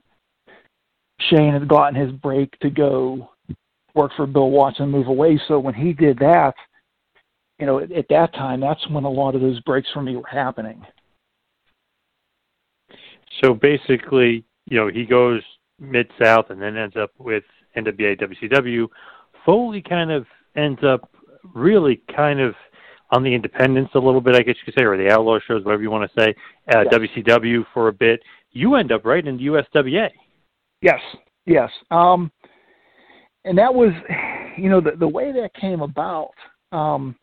[1.30, 3.30] Shane had gotten his break to go
[3.96, 5.40] work for Bill Watts and, move away.
[5.48, 6.54] So when he did that,
[7.60, 10.16] you know, at, at that time, that's when a lot of those breaks for me
[10.16, 10.86] were happening.
[13.44, 15.42] So basically, you know, he goes
[15.82, 17.44] mid south and then ends up with
[17.76, 18.88] NWA WCW.
[19.46, 21.10] Foley kind of ends up
[21.54, 22.54] really kind of
[23.10, 25.66] on the independents a little bit, I guess you could say, or the outlaw shows,
[25.66, 26.34] whatever you want to say.
[26.74, 27.10] Uh, yes.
[27.18, 28.22] WCW for a bit.
[28.52, 30.10] You end up right in the USWA.
[30.82, 31.00] Yes,
[31.46, 31.70] yes.
[31.90, 32.32] Um,
[33.44, 33.92] and that was,
[34.58, 36.32] you know, the the way that came about.
[36.72, 37.16] Um,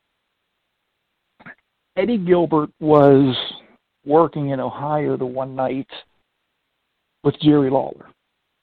[1.97, 3.35] Eddie Gilbert was
[4.05, 5.88] working in Ohio the one night
[7.25, 8.07] with Jerry Lawler,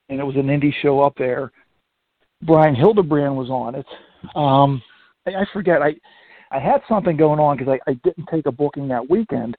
[0.10, 1.52] and it was an indie show up there.
[2.44, 3.86] Brian Hildebrand was on it.
[4.36, 4.82] Um,
[5.26, 5.82] I, I forget.
[5.82, 5.96] I
[6.52, 9.58] I had something going on because I, I didn't take a booking that weekend,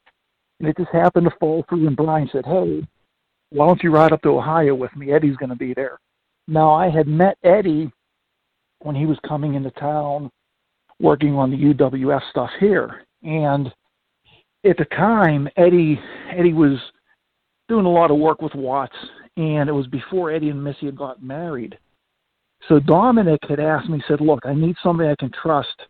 [0.61, 1.87] and it just happened to fall through.
[1.87, 2.87] And Brian said, "Hey,
[3.51, 5.13] why don't you ride up to Ohio with me?
[5.13, 5.99] Eddie's going to be there."
[6.49, 7.91] Now I had met Eddie
[8.81, 10.31] when he was coming into town,
[11.01, 13.73] working on the UWF stuff here, and
[14.65, 16.79] at the time, Eddie Eddie was
[17.69, 18.97] doing a lot of work with Watts,
[19.37, 21.79] and it was before Eddie and Missy had got married.
[22.69, 25.83] So Dominic had asked me, said, "Look, I need somebody I can trust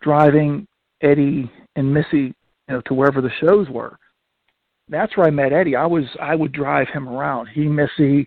[0.00, 0.66] driving
[1.02, 2.34] Eddie and Missy, you
[2.68, 3.98] know, to wherever the shows were."
[4.88, 5.76] That's where I met Eddie.
[5.76, 7.48] I was I would drive him around.
[7.48, 8.26] He, Missy,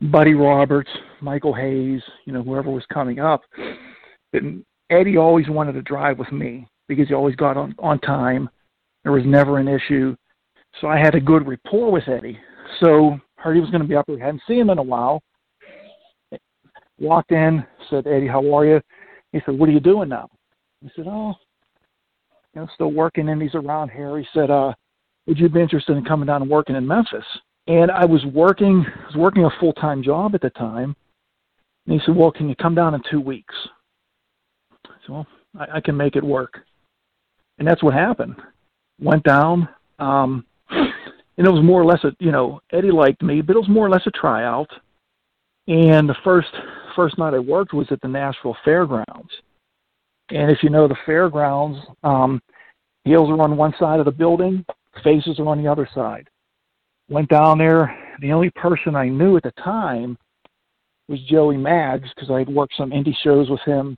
[0.00, 3.42] Buddy Roberts, Michael Hayes, you know, whoever was coming up.
[4.32, 8.48] And Eddie always wanted to drive with me because he always got on on time.
[9.02, 10.16] There was never an issue.
[10.80, 12.38] So I had a good rapport with Eddie.
[12.80, 13.20] So
[13.52, 14.18] he was going to be up there.
[14.18, 15.22] Hadn't seen him in a while.
[16.98, 18.80] Walked in, said, Eddie, how are you?
[19.32, 20.28] He said, What are you doing now?
[20.84, 21.34] I said, Oh,
[22.54, 24.16] you know, still working and he's around here.
[24.18, 24.72] He said, uh,
[25.26, 27.24] would you be interested in coming down and working in Memphis?
[27.66, 30.94] And I was working I was working a full time job at the time.
[31.86, 33.54] And he said, Well, can you come down in two weeks?
[34.86, 35.26] I said, Well,
[35.58, 36.60] I, I can make it work.
[37.58, 38.36] And that's what happened.
[39.00, 40.44] Went down, um,
[41.36, 43.68] and it was more or less a you know, Eddie liked me, but it was
[43.68, 44.70] more or less a tryout.
[45.66, 46.48] And the first
[46.94, 49.30] first night I worked was at the Nashville Fairgrounds.
[50.30, 52.40] And if you know the fairgrounds, um,
[53.04, 54.64] heels are on one side of the building,
[55.02, 56.28] faces are on the other side.
[57.08, 57.98] Went down there.
[58.20, 60.16] The only person I knew at the time
[61.08, 63.96] was Joey Maggs because I had worked some indie shows with him,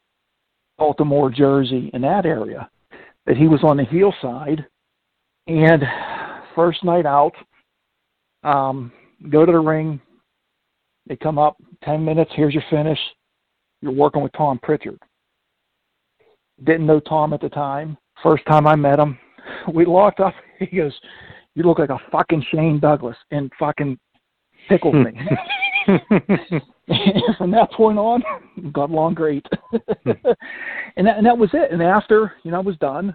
[0.79, 2.69] Baltimore, Jersey, in that area.
[3.27, 4.67] That he was on the heel side.
[5.47, 5.83] And
[6.57, 7.35] first night out,
[8.43, 8.91] um,
[9.31, 10.01] go to the ring.
[11.07, 12.99] They come up, 10 minutes, here's your finish.
[13.81, 14.99] You're working with Tom Prichard.
[16.65, 17.97] Didn't know Tom at the time.
[18.23, 19.17] First time I met him,
[19.73, 20.35] we locked up.
[20.59, 20.99] He goes,
[21.55, 23.99] "You look like a fucking Shane Douglas," and fucking
[24.71, 25.13] tickled me.
[27.37, 28.23] from that point on,
[28.73, 29.45] got along great.
[30.97, 31.73] and that and that was it.
[31.73, 33.15] And after you know I was done,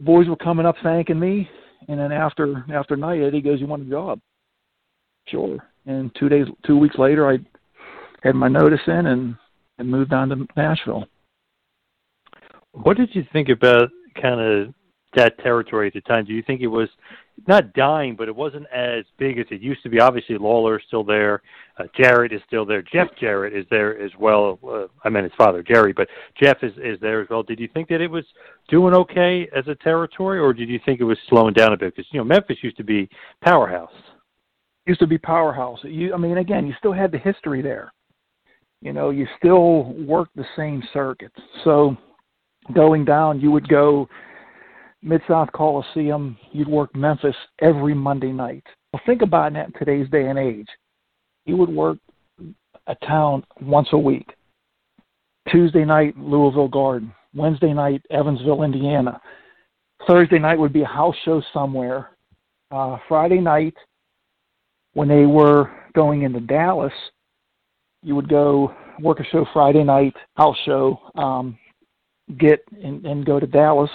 [0.00, 1.48] boys were coming up thanking me.
[1.88, 4.20] And then after after night, Eddie goes, "You want a job?"
[5.28, 5.58] Sure.
[5.86, 7.38] And two days, two weeks later, I
[8.22, 9.36] had my notice in and
[9.78, 11.06] and moved on to Nashville.
[12.72, 13.90] What did you think about
[14.20, 14.74] kind of
[15.14, 16.24] that territory at the time?
[16.24, 16.88] Do you think it was
[17.48, 20.00] not dying, but it wasn't as big as it used to be?
[20.00, 21.42] Obviously, Lawler is still there.
[21.78, 22.82] Uh, Jarrett is still there.
[22.82, 24.58] Jeff Jarrett is there as well.
[24.66, 26.08] Uh, I mean, his father, Jerry, but
[26.40, 27.42] Jeff is, is there as well.
[27.42, 28.24] Did you think that it was
[28.68, 31.96] doing okay as a territory, or did you think it was slowing down a bit?
[31.96, 33.08] Because, you know, Memphis used to be
[33.42, 33.92] powerhouse.
[34.86, 35.78] Used to be powerhouse.
[35.82, 37.92] You, I mean, again, you still had the history there.
[38.80, 41.38] You know, you still worked the same circuits.
[41.64, 41.96] So
[42.74, 44.08] going down, you would go
[45.02, 48.64] Mid South Coliseum, you'd work Memphis every Monday night.
[48.92, 50.68] Well, think about that in today's day and age.
[51.44, 51.98] You would work
[52.86, 54.34] a town once a week.
[55.50, 57.12] Tuesday night, Louisville Garden.
[57.34, 59.20] Wednesday night, Evansville, Indiana.
[60.06, 62.10] Thursday night would be a house show somewhere.
[62.70, 63.74] Uh, Friday night,
[64.94, 66.92] when they were going into Dallas,
[68.02, 71.00] you would go work a show Friday night, house show.
[71.14, 71.58] Um,
[72.38, 73.90] get and, and go to Dallas,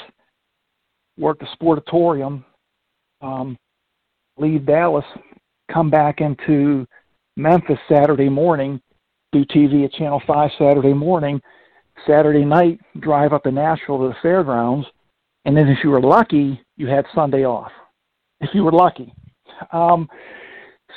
[1.17, 2.43] work the sportatorium,
[3.21, 3.57] um,
[4.37, 5.05] leave Dallas,
[5.71, 6.85] come back into
[7.35, 8.81] Memphis Saturday morning,
[9.31, 11.41] do TV at Channel 5 Saturday morning,
[12.05, 14.87] Saturday night, drive up to Nashville to the fairgrounds,
[15.45, 17.71] and then if you were lucky, you had Sunday off.
[18.39, 19.13] If you were lucky.
[19.71, 20.07] Um,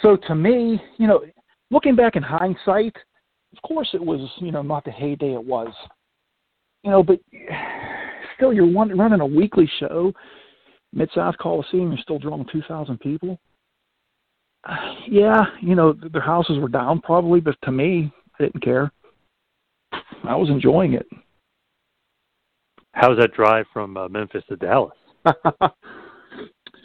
[0.02, 1.24] so to me, you know,
[1.70, 2.96] looking back in hindsight–
[3.56, 5.72] Of course, it was you know not the heyday it was,
[6.84, 7.18] you know, but
[8.40, 10.12] still you're one, running a weekly show.
[10.92, 13.38] Mid South Coliseum, you're still drawing two thousand people.
[14.64, 14.76] Uh,
[15.08, 18.90] yeah, you know their houses were down probably, but to me, I didn't care.
[20.24, 21.06] I was enjoying it.
[22.92, 24.96] How's that drive from uh, Memphis to Dallas?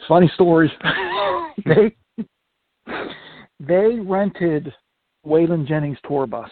[0.08, 0.70] Funny stories.
[1.64, 1.94] they
[3.58, 4.72] they rented
[5.26, 6.50] Waylon Jennings tour bus.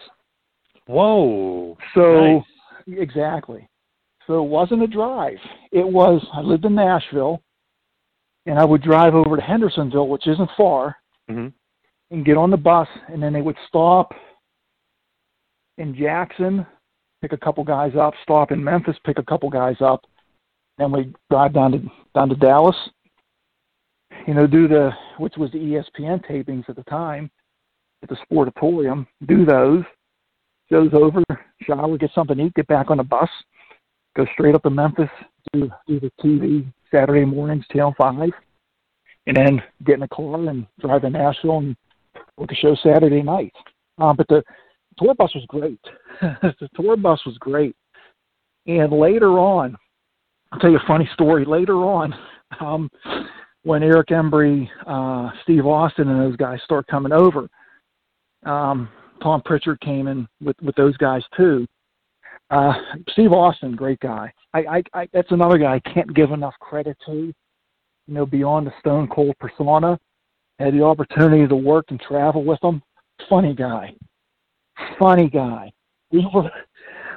[0.87, 1.77] Whoa!
[1.93, 2.43] So
[2.87, 2.99] nice.
[2.99, 3.67] exactly.
[4.27, 5.37] So it wasn't a drive.
[5.71, 7.41] It was I lived in Nashville,
[8.45, 10.95] and I would drive over to Hendersonville, which isn't far,
[11.29, 11.47] mm-hmm.
[12.11, 14.13] and get on the bus, and then they would stop
[15.77, 16.65] in Jackson,
[17.21, 20.05] pick a couple guys up, stop in Memphis, pick a couple guys up,
[20.77, 21.79] then we drive down to
[22.13, 22.75] down to Dallas.
[24.27, 27.29] You know, do the which was the ESPN tapings at the time
[28.03, 29.05] at the Sportatorium.
[29.27, 29.83] Do those.
[30.71, 31.23] Goes over,
[31.61, 33.29] shower, get something to eat, get back on the bus,
[34.15, 35.09] go straight up to Memphis,
[35.53, 38.31] do do the TV Saturday mornings, till five,
[39.27, 41.75] and then get in a car and drive to Nashville and
[42.37, 43.53] with the show Saturday night.
[43.97, 44.43] Um, but the
[44.97, 45.79] tour bus was great.
[46.21, 47.75] the tour bus was great.
[48.67, 49.77] And later on,
[50.51, 51.45] I'll tell you a funny story.
[51.45, 52.13] Later on,
[52.59, 52.89] um,
[53.63, 57.47] when Eric Embry, uh, Steve Austin, and those guys start coming over,
[58.45, 58.89] um,
[59.21, 61.65] Tom Prichard came in with with those guys too.
[62.49, 62.73] Uh,
[63.09, 64.31] Steve Austin, great guy.
[64.53, 67.33] I, I, I that's another guy I can't give enough credit to.
[68.07, 69.99] You know, beyond the Stone Cold persona,
[70.59, 72.83] had the opportunity to work and travel with him.
[73.29, 73.95] Funny guy,
[74.99, 75.71] funny guy.
[76.11, 76.51] We were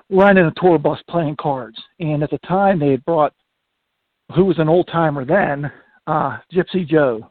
[0.08, 3.34] running a tour bus playing cards, and at the time they had brought
[4.34, 5.70] who was an old timer then,
[6.06, 7.30] uh, Gypsy Joe.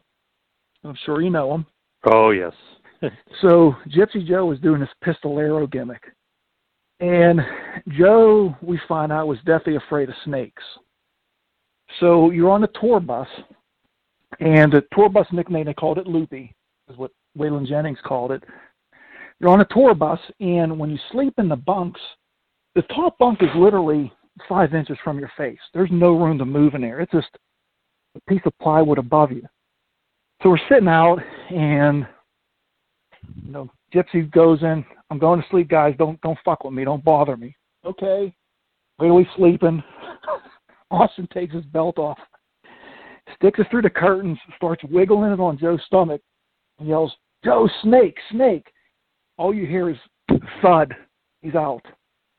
[0.84, 1.66] I'm sure you know him.
[2.04, 2.52] Oh yes.
[3.40, 6.02] so Gypsy Joe was doing this pistolero gimmick,
[7.00, 7.40] and
[7.88, 10.62] Joe, we find out, was deathly afraid of snakes.
[12.00, 13.28] So you're on the tour bus,
[14.40, 16.54] and the tour bus nickname they called it Loopy,
[16.90, 18.42] is what Waylon Jennings called it.
[19.40, 22.00] You're on a tour bus, and when you sleep in the bunks,
[22.74, 24.12] the top bunk is literally
[24.48, 25.58] five inches from your face.
[25.72, 27.00] There's no room to move in there.
[27.00, 27.28] It's just
[28.16, 29.42] a piece of plywood above you.
[30.42, 31.18] So we're sitting out,
[31.50, 32.06] and
[33.44, 34.84] you know, Gypsy goes in.
[35.10, 35.94] I'm going to sleep, guys.
[35.98, 36.84] Don't don't fuck with me.
[36.84, 37.56] Don't bother me.
[37.84, 38.34] Okay.
[38.98, 39.82] Really sleeping.
[40.90, 42.18] Austin takes his belt off,
[43.36, 46.20] sticks it through the curtains, starts wiggling it on Joe's stomach,
[46.78, 48.72] and yells, "Joe, snake, snake!"
[49.36, 49.96] All you hear is
[50.62, 50.94] thud.
[51.42, 51.82] He's out.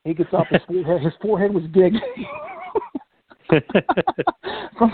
[0.03, 0.47] He gets up.
[0.49, 1.93] His forehead, his forehead was big
[4.77, 4.91] from,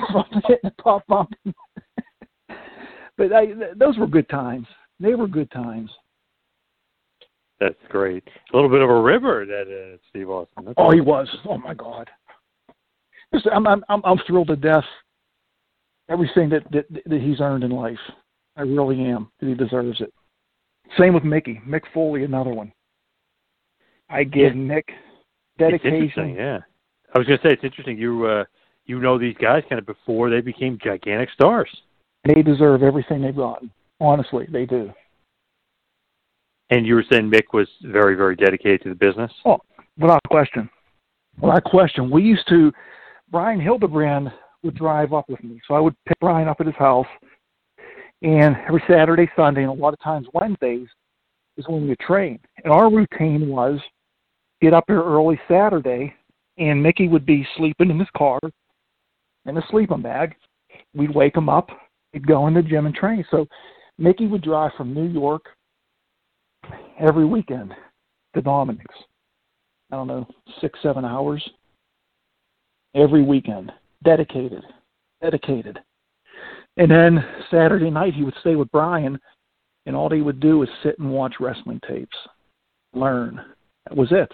[0.48, 1.32] hitting the top bump.
[3.18, 4.68] but I, those were good times.
[5.00, 5.90] They were good times.
[7.60, 8.24] That's great.
[8.54, 10.66] A little bit of a river, that uh, Steve Austin.
[10.66, 10.98] That's oh, awesome.
[10.98, 11.38] he was.
[11.48, 12.10] Oh my God.
[13.32, 14.84] Listen, I'm I'm I'm, thrilled to death.
[16.10, 18.00] Everything that, that that he's earned in life,
[18.58, 19.32] I really am.
[19.40, 20.14] He deserves it.
[21.00, 22.72] Same with Mickey, Mick Foley, another one.
[24.10, 24.62] I give yeah.
[24.62, 24.84] Mick
[25.58, 26.36] dedication.
[26.36, 26.60] yeah.
[27.14, 27.98] I was going to say it's interesting.
[27.98, 28.44] You uh,
[28.86, 31.70] you know these guys kind of before they became gigantic stars.
[32.26, 33.72] They deserve everything they've gotten.
[34.00, 34.92] Honestly, they do.
[36.70, 39.32] And you were saying Mick was very, very dedicated to the business.
[39.46, 39.60] Oh,
[40.00, 40.70] without question.
[41.40, 42.10] Without question.
[42.10, 42.72] We used to.
[43.32, 44.32] Brian Hildebrand
[44.64, 47.08] would drive up with me, so I would pick Brian up at his house,
[48.22, 50.88] and every Saturday, Sunday, and a lot of times Wednesdays
[51.58, 52.40] is when we train.
[52.64, 53.80] And our routine was
[54.62, 56.14] get up here early Saturday,
[56.58, 58.40] and Mickey would be sleeping in his car
[59.46, 60.36] in a sleeping bag.
[60.94, 61.70] We'd wake him up.
[62.14, 63.26] He'd go in the gym and train.
[63.30, 63.48] So
[63.98, 65.46] Mickey would drive from New York
[67.00, 67.74] every weekend
[68.34, 68.96] to Dominic's.
[69.92, 70.28] I don't know,
[70.62, 71.48] six, seven hours
[72.96, 73.72] every weekend.
[74.04, 74.64] Dedicated.
[75.22, 75.80] Dedicated.
[76.78, 79.20] And then Saturday night he would stay with Brian
[79.86, 82.18] and all he would do is sit and watch wrestling tapes.
[82.94, 83.40] Learn.
[83.88, 84.32] That was it.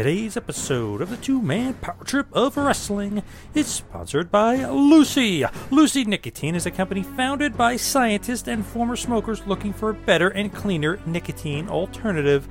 [0.00, 3.22] Today's episode of the Two Man Power Trip of Wrestling
[3.52, 5.44] is sponsored by Lucy.
[5.70, 10.28] Lucy Nicotine is a company founded by scientists and former smokers looking for a better
[10.28, 12.48] and cleaner nicotine alternative.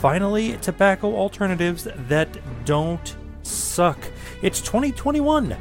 [0.00, 2.30] Finally, tobacco alternatives that
[2.64, 3.98] don't suck.
[4.40, 5.54] It's 2021.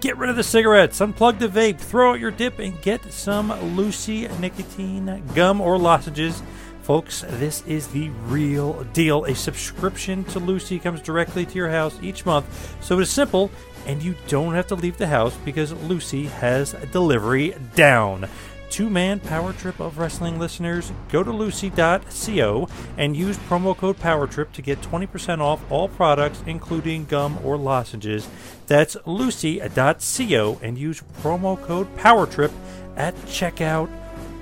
[0.00, 3.52] Get rid of the cigarettes, unplug the vape, throw out your dip, and get some
[3.76, 6.42] Lucy nicotine gum or lozenges
[6.82, 9.24] Folks, this is the real deal.
[9.24, 13.50] A subscription to Lucy comes directly to your house each month, so it is simple
[13.86, 18.28] and you don't have to leave the house because Lucy has delivery down.
[18.70, 24.50] two man power trip of wrestling listeners, go to lucy.co and use promo code PowerTrip
[24.52, 28.26] to get 20% off all products, including gum or lozenges.
[28.66, 32.52] That's lucy.co and use promo code PowerTrip
[32.96, 33.90] at checkout.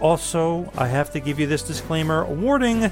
[0.01, 2.91] Also, I have to give you this disclaimer warning.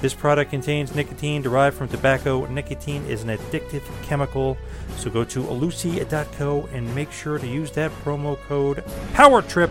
[0.00, 2.46] This product contains nicotine derived from tobacco.
[2.46, 4.56] Nicotine is an addictive chemical.
[4.96, 9.70] So go to lucy.co and make sure to use that promo code PowerTrip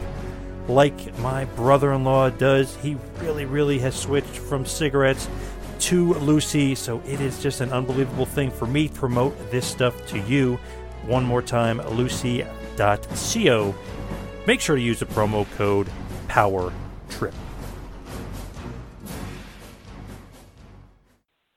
[0.67, 2.75] like my brother in law does.
[2.77, 5.29] He really, really has switched from cigarettes
[5.79, 10.05] to Lucy, so it is just an unbelievable thing for me to promote this stuff
[10.07, 10.59] to you.
[11.05, 13.75] One more time, lucy.co.
[14.45, 15.89] Make sure to use the promo code
[16.27, 17.33] PowerTrip.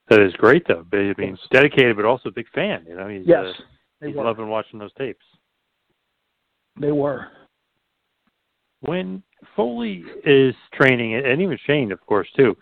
[0.09, 0.85] That is great, though.
[0.91, 2.85] I mean, dedicated, but also a big fan.
[2.85, 3.63] You know, he's, yes, uh,
[4.01, 4.25] they he's were.
[4.25, 5.23] loving watching those tapes.
[6.79, 7.27] They were.
[8.81, 9.23] When
[9.55, 12.57] Foley is training, and even Shane, of course, too.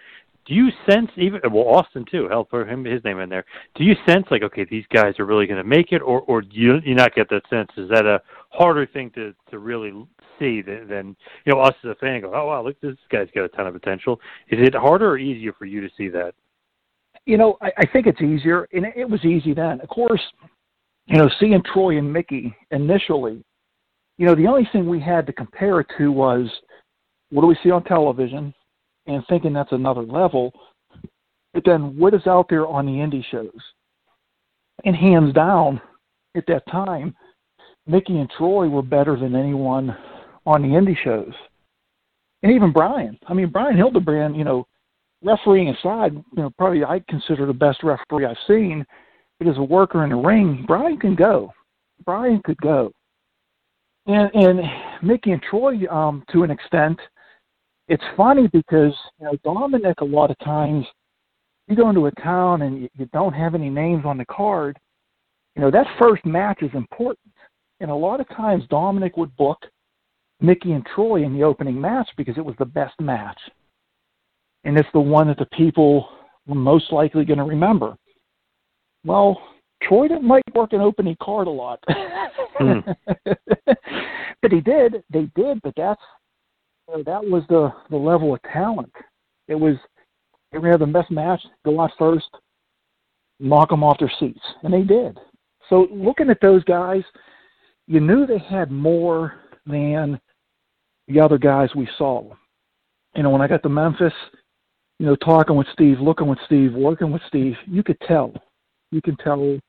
[0.50, 2.28] Do you sense even well Austin too?
[2.28, 3.46] Hell, for him, his name in there.
[3.76, 6.42] Do you sense like okay, these guys are really going to make it, or or
[6.42, 7.70] do you you not get that sense?
[7.78, 8.20] Is that a
[8.50, 9.94] harder thing to to really
[10.40, 13.28] see than, than you know us as a fan go, oh wow, look, this guy's
[13.36, 14.20] got a ton of potential.
[14.50, 16.34] Is it harder or easier for you to see that?
[17.28, 19.80] You know, I, I think it's easier, and it, it was easy then.
[19.82, 20.22] Of course,
[21.06, 23.44] you know, seeing Troy and Mickey initially,
[24.18, 26.50] you know, the only thing we had to compare it to was
[27.30, 28.52] what do we see on television,
[29.10, 30.54] and thinking that's another level.
[31.54, 33.62] But then what is out there on the indie shows?
[34.86, 35.82] And hands down,
[36.36, 37.16] at that time,
[37.88, 39.96] Mickey and Troy were better than anyone
[40.46, 41.34] on the indie shows.
[42.44, 43.18] And even Brian.
[43.28, 44.68] I mean, Brian Hildebrand, you know,
[45.24, 48.86] refereeing aside, you know, probably I consider the best referee I've seen.
[49.40, 51.52] But as a worker in the ring, Brian can go.
[52.06, 52.92] Brian could go.
[54.06, 54.62] And and
[55.04, 57.00] Mickey and Troy, um, to an extent,
[57.90, 60.86] it's funny because you know Dominic a lot of times
[61.68, 64.80] you go into a town and you, you don't have any names on the card.
[65.56, 67.34] You know that first match is important,
[67.82, 69.58] and a lot of times Dominic would book
[70.40, 73.40] Mickey and Troy in the opening match because it was the best match,
[74.64, 76.08] and it's the one that the people
[76.48, 77.98] were most likely going to remember.
[79.04, 79.42] Well,
[79.84, 81.84] Troy didn't like working opening card a lot,
[82.60, 82.80] Hmm.
[83.66, 85.04] but he did.
[85.10, 86.02] They did, but that's
[87.06, 88.92] that was the the level of talent.
[89.48, 89.76] It was
[90.52, 92.30] have the best match, go out first,
[93.40, 95.18] knock them off their seats, and they did.
[95.70, 97.04] So looking at those guys,
[97.88, 99.36] you knew they had more
[99.66, 100.20] than
[101.08, 102.34] the other guys we saw.
[103.16, 104.14] You know, when I got to Memphis,
[105.00, 108.34] you know, talking with Steve, looking with Steve, working with Steve, you could tell.
[108.92, 109.62] You can tell, you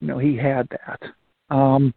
[0.00, 1.00] know, he had that.
[1.54, 1.92] Um,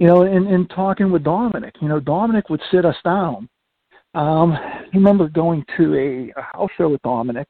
[0.00, 3.46] you know, in, in talking with Dominic, you know, Dominic would sit us down.
[4.14, 7.46] Um, I remember going to a, a house show with Dominic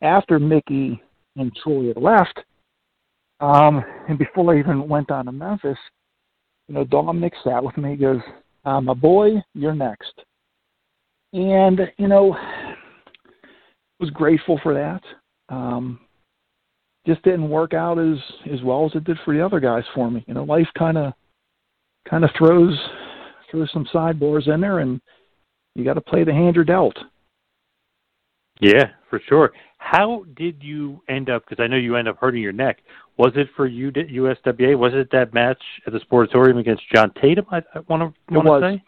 [0.00, 1.02] after Mickey
[1.34, 2.38] and Troy had left.
[3.40, 5.76] Um, and before I even went down to Memphis,
[6.68, 7.90] you know, Dominic sat with me.
[7.90, 8.20] He goes,
[8.64, 10.12] uh, "My boy, you're next."
[11.32, 12.36] And you know,
[13.98, 15.02] was grateful for that.
[15.52, 15.98] Um,
[17.04, 18.16] just didn't work out as
[18.52, 20.24] as well as it did for the other guys for me.
[20.28, 21.12] You know, life kind of
[22.08, 22.78] kind of throws
[23.50, 25.00] throws some sideboards in there, and
[25.74, 26.96] you got to play the hand you're dealt.
[28.60, 29.52] Yeah, for sure.
[29.78, 31.44] How did you end up?
[31.46, 32.78] Because I know you end up hurting your neck.
[33.16, 34.78] Was it for you, USWA?
[34.78, 37.46] Was it that match at the Sportatorium against John Tatum?
[37.50, 38.62] I, I want to was.
[38.62, 38.82] say.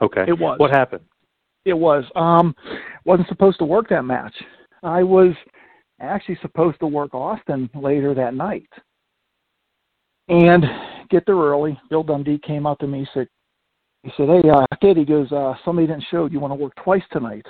[0.00, 0.24] Okay.
[0.28, 0.58] It was.
[0.58, 1.04] What happened?
[1.64, 2.04] It was.
[2.14, 2.54] Um,
[3.04, 4.34] wasn't supposed to work that match.
[4.82, 5.34] I was
[6.00, 8.68] actually supposed to work Austin later that night,
[10.28, 10.64] and
[11.12, 11.78] get there early.
[11.90, 13.06] Bill Dundee came up to me.
[13.14, 13.28] Said,
[14.02, 16.26] he said, "Hey, uh, kid," he goes, uh, "Somebody didn't show.
[16.26, 17.46] Do you want to work twice tonight?"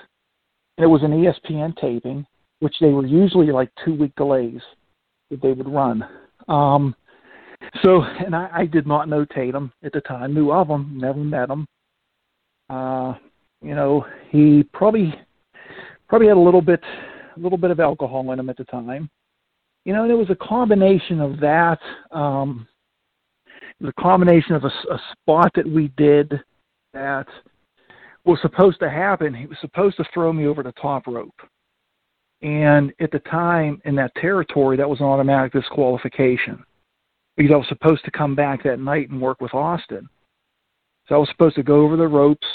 [0.77, 2.27] And it was an ESPN taping,
[2.61, 4.61] which they were usually like two week delays
[5.31, 6.07] that they would run.
[6.49, 6.95] Um,
[7.83, 10.35] so, and I, I did not know Tatum at the time.
[10.35, 11.67] Knew of him, never met him.
[12.69, 13.15] Uh,
[13.63, 15.15] you know, he probably
[16.09, 16.81] probably had a little bit
[17.37, 19.09] a little bit of alcohol in him at the time.
[19.85, 21.79] You know, and it was a combination of that.
[22.11, 22.67] Um,
[23.85, 26.41] a combination of a, a spot that we did
[26.93, 27.27] that
[28.25, 29.35] was supposed to happen.
[29.35, 31.41] He was supposed to throw me over the top rope.
[32.43, 36.63] And at the time in that territory, that was an automatic disqualification
[37.37, 40.09] because I was supposed to come back that night and work with Austin.
[41.09, 42.47] So I was supposed to go over the ropes,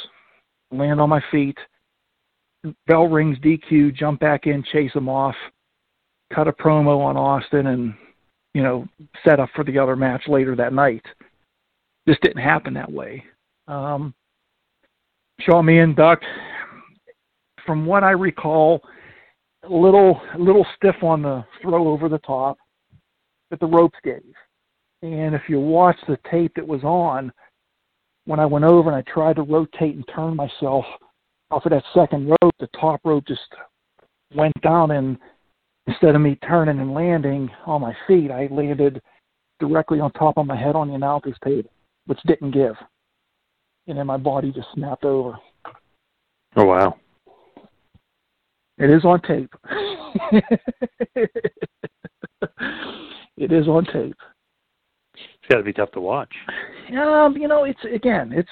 [0.72, 1.58] land on my feet,
[2.86, 5.36] bell rings, DQ, jump back in, chase him off,
[6.34, 7.94] cut a promo on Austin, and
[8.58, 8.88] you know
[9.24, 11.06] set up for the other match later that night.
[12.08, 13.24] This didn't happen that way.
[13.68, 14.16] Um,
[15.42, 16.26] shot me in, ducked.
[17.68, 18.82] From what I recall,
[19.62, 22.58] a little a little stiff on the throw over the top,
[23.52, 24.34] that the ropes gave.
[25.04, 27.32] And if you watch the tape that was on,
[28.26, 30.84] when I went over and I tried to rotate and turn myself
[31.52, 33.54] off of that second rope, the top rope just
[34.34, 35.20] went down and
[35.88, 39.02] instead of me turning and landing on my feet, I landed
[39.60, 41.72] directly on top of my head on the announcer's table,
[42.06, 42.76] which didn't give.
[43.88, 45.38] And then my body just snapped over.
[46.56, 46.96] Oh wow.
[48.78, 49.54] It is on tape.
[53.38, 54.16] it is on tape.
[55.16, 56.32] It's got to be tough to watch.
[56.90, 58.50] Um, you know, it's again, it's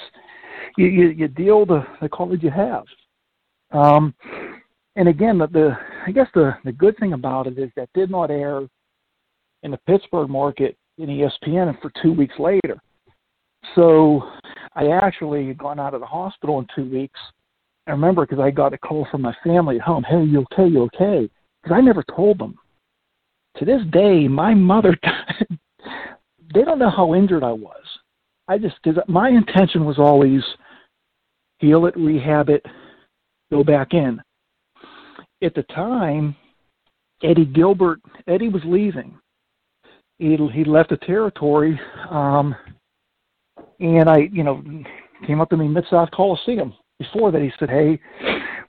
[0.78, 2.86] you you, you deal the the cards you have.
[3.72, 4.16] Um,
[4.96, 8.10] and again, the, the I guess the the good thing about it is that did
[8.10, 8.62] not air
[9.64, 12.80] in the Pittsburgh market in ESPN for two weeks later.
[13.74, 14.30] So
[14.76, 17.20] I actually had gone out of the hospital in two weeks.
[17.88, 20.04] I remember because I got a call from my family at home.
[20.04, 20.68] Hey, you okay?
[20.68, 21.30] You okay?
[21.62, 22.58] Because I never told them.
[23.58, 24.98] To this day, my mother,
[26.54, 27.84] they don't know how injured I was.
[28.48, 30.42] I just because my intention was always
[31.60, 32.66] heal it, rehab it,
[33.52, 34.22] go back in.
[35.42, 36.36] At the time,
[37.24, 39.18] Eddie Gilbert, Eddie was leaving.
[40.18, 41.80] He he left the territory,
[42.10, 42.56] um,
[43.80, 44.64] and I, you know,
[45.28, 46.74] came up to me Mid South Coliseum.
[47.00, 48.00] Before that, he said, "Hey,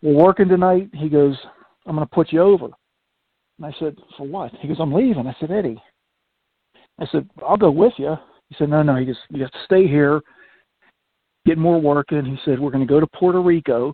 [0.03, 1.37] we're working tonight." He goes,
[1.87, 2.67] "I'm going to put you over."
[3.59, 5.81] And I said, "For what?" He goes, "I'm leaving." I said, "Eddie."
[6.99, 8.17] I said, "I'll go with you."
[8.49, 10.21] He said, "No, no." He goes, "You have to stay here,
[11.47, 13.93] get more work in." He said, "We're going to go to Puerto Rico."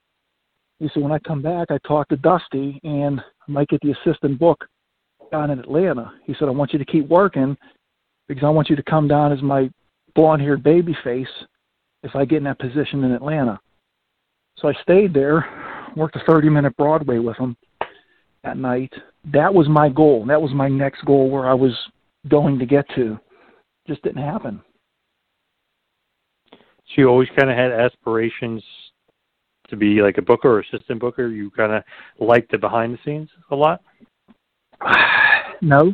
[0.83, 3.93] He said, "When I come back, I talk to Dusty, and I might get the
[3.93, 4.67] assistant book
[5.31, 7.57] down in Atlanta." He said, "I want you to keep working
[8.27, 9.71] because I want you to come down as my
[10.17, 11.31] blonde-haired baby face
[12.03, 13.61] if I get in that position in Atlanta."
[14.59, 15.47] So I stayed there,
[15.95, 17.57] worked a 30-minute Broadway with him
[18.43, 18.93] that night.
[19.27, 20.25] That was my goal.
[20.27, 21.79] That was my next goal where I was
[22.27, 23.21] going to get to.
[23.87, 24.61] Just didn't happen.
[26.51, 26.59] So
[26.97, 28.65] you always kind of had aspirations
[29.73, 31.29] to be like a booker or assistant booker.
[31.29, 31.83] You kind of
[32.21, 33.81] liked the behind the scenes a lot.
[35.63, 35.93] no.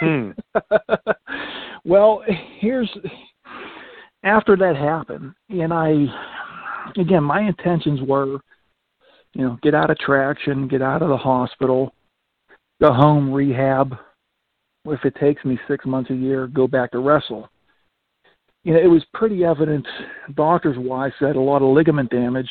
[0.00, 0.30] Hmm.
[1.84, 2.22] well,
[2.60, 2.90] here's
[4.22, 6.04] after that happened, and I
[7.00, 8.38] again my intentions were,
[9.32, 11.94] you know, get out of traction, get out of the hospital,
[12.80, 13.96] go home, rehab.
[14.84, 17.48] If it takes me six months a year, go back to wrestle.
[18.64, 19.86] You know, it was pretty evident,
[20.34, 22.48] doctors wise, that a lot of ligament damage,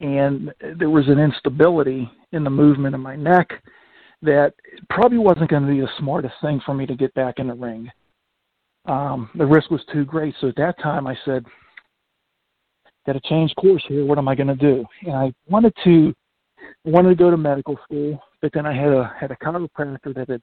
[0.00, 3.50] and there was an instability in the movement of my neck
[4.22, 4.54] that
[4.90, 7.54] probably wasn't going to be the smartest thing for me to get back in the
[7.54, 7.90] ring.
[8.86, 10.34] Um, the risk was too great.
[10.40, 11.44] So at that time, I said,
[13.06, 14.04] "Got to change course here.
[14.04, 16.14] What am I going to do?" And I wanted to
[16.84, 20.28] wanted to go to medical school, but then I had a had a chiropractor that
[20.28, 20.42] had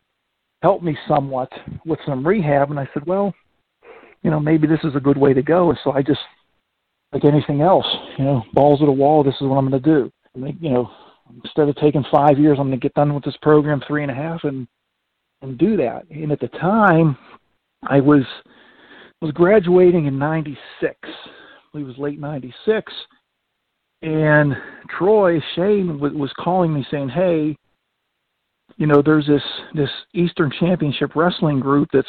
[0.62, 1.52] helped me somewhat
[1.86, 3.34] with some rehab, and I said, "Well,
[4.22, 6.22] you know, maybe this is a good way to go." And so I just,
[7.16, 7.86] like anything else,
[8.18, 9.24] you know, balls to the wall.
[9.24, 10.12] This is what I'm going to do.
[10.36, 10.92] I you know,
[11.46, 14.12] instead of taking five years, I'm going to get done with this program three and
[14.12, 14.68] a half and
[15.42, 16.04] and do that.
[16.10, 17.18] And at the time,
[17.88, 18.24] I was
[19.22, 20.58] was graduating in '96.
[21.74, 22.92] It was late '96,
[24.02, 24.54] and
[24.98, 27.56] Troy Shane was calling me saying, "Hey,
[28.76, 29.44] you know, there's this
[29.74, 32.08] this Eastern Championship Wrestling group that's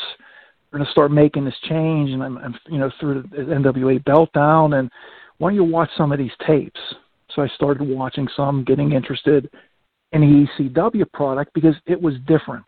[0.72, 4.32] going to start making this change, and I'm, I'm you know through the NWA belt
[4.32, 4.90] down, and
[5.38, 6.80] why don't you watch some of these tapes?"
[7.34, 9.50] So I started watching some, getting interested
[10.12, 12.64] in the ECW product because it was different.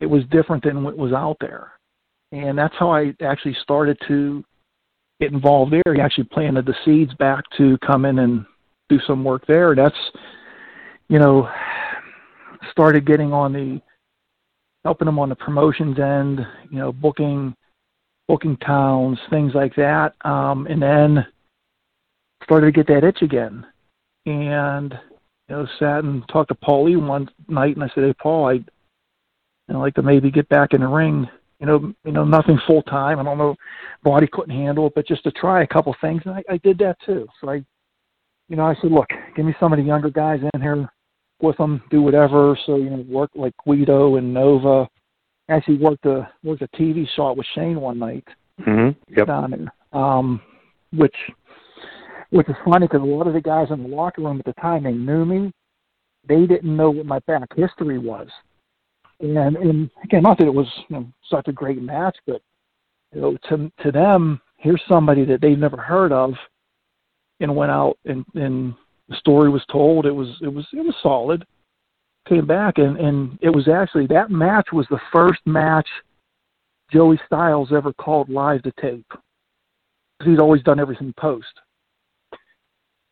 [0.00, 1.72] It was different than what was out there.
[2.32, 4.44] And that's how I actually started to
[5.20, 5.94] get involved there.
[5.94, 8.44] He actually planted the seeds back to come in and
[8.88, 9.74] do some work there.
[9.74, 9.96] That's,
[11.08, 11.48] you know,
[12.70, 13.80] started getting on the,
[14.86, 17.52] helping them on the promotions end, you know, booking,
[18.28, 20.14] booking towns, things like that.
[20.24, 21.26] Um, and then
[22.44, 23.66] started to get that itch again.
[24.26, 24.94] And
[25.48, 28.64] you know, sat and talked to Paulie one night, and I said, "Hey, Paul, I'd
[29.66, 31.28] you know, like to maybe get back in the ring.
[31.58, 33.18] You know, you know, nothing full time.
[33.18, 33.56] I don't know,
[34.04, 36.78] body couldn't handle it, but just to try a couple things, and I, I did
[36.78, 37.26] that too.
[37.40, 37.64] So I,
[38.48, 40.88] you know, I said, look, give me some of the younger guys in here
[41.40, 42.58] with them, do whatever.
[42.66, 44.88] So you know, work like Guido and Nova.
[45.48, 48.26] Actually, worked a worked a TV shot with Shane one night
[48.60, 49.14] Mm-hmm.
[49.14, 49.26] Yep.
[49.26, 50.40] down there, um,
[50.92, 51.14] which
[52.30, 54.60] which is funny because a lot of the guys in the locker room at the
[54.60, 55.52] time they knew me.
[56.26, 58.28] They didn't know what my back history was,
[59.20, 62.40] and and again, not that it was you know, such a great match, but
[63.14, 66.32] you know, to to them, here's somebody that they've never heard of,
[67.40, 68.74] and went out and and
[69.08, 70.06] the story was told.
[70.06, 71.44] It was it was it was solid.
[72.28, 75.88] Came back and and it was actually that match was the first match
[76.92, 79.10] Joey Styles ever called live to tape.
[80.24, 81.46] He'd always done everything post.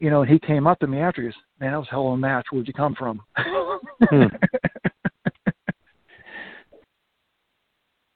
[0.01, 1.22] You know, and he came up to me after.
[1.22, 2.47] He goes, "Man, that was a hell of a match.
[2.51, 4.24] Where'd you come from?" Hmm.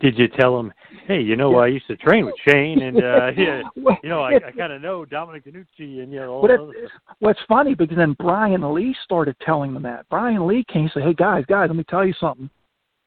[0.00, 0.72] Did you tell him,
[1.08, 1.64] hey, you know, Yeah.
[1.64, 4.80] I used to train with Shane, and uh, yeah, you know, I, I kind of
[4.82, 8.74] know Dominic DeNucci, and you know, all But that it, what's funny because then Brian
[8.74, 10.06] Lee started telling them that.
[10.10, 12.48] Brian Lee came and said, "Hey guys, guys, let me tell you something."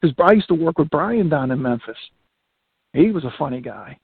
[0.02, 1.96] Because I used to work with Brian down in Memphis.
[2.94, 3.98] He was a funny guy.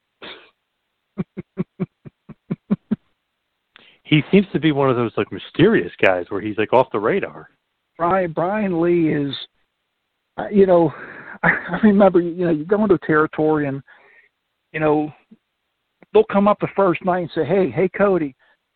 [4.03, 6.99] he seems to be one of those like mysterious guys where he's like off the
[6.99, 7.49] radar.
[7.97, 9.33] Brian Brian Lee is,
[10.51, 10.93] you know,
[11.43, 13.81] I, I remember you know you go into a territory and,
[14.71, 15.11] you know,
[16.13, 18.35] they'll come up the first night and say, "Hey, hey Cody,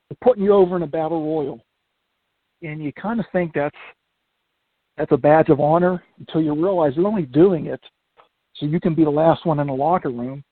[0.09, 1.61] we're putting you over in a battle royal,"
[2.61, 3.77] and you kind of think that's
[4.97, 7.81] that's a badge of honor until you realize they're only doing it
[8.55, 10.43] so you can be the last one in the locker room,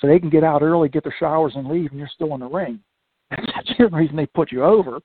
[0.00, 2.40] so they can get out early, get their showers, and leave, and you're still in
[2.40, 2.80] the ring.
[3.30, 4.98] That's the reason they put you over.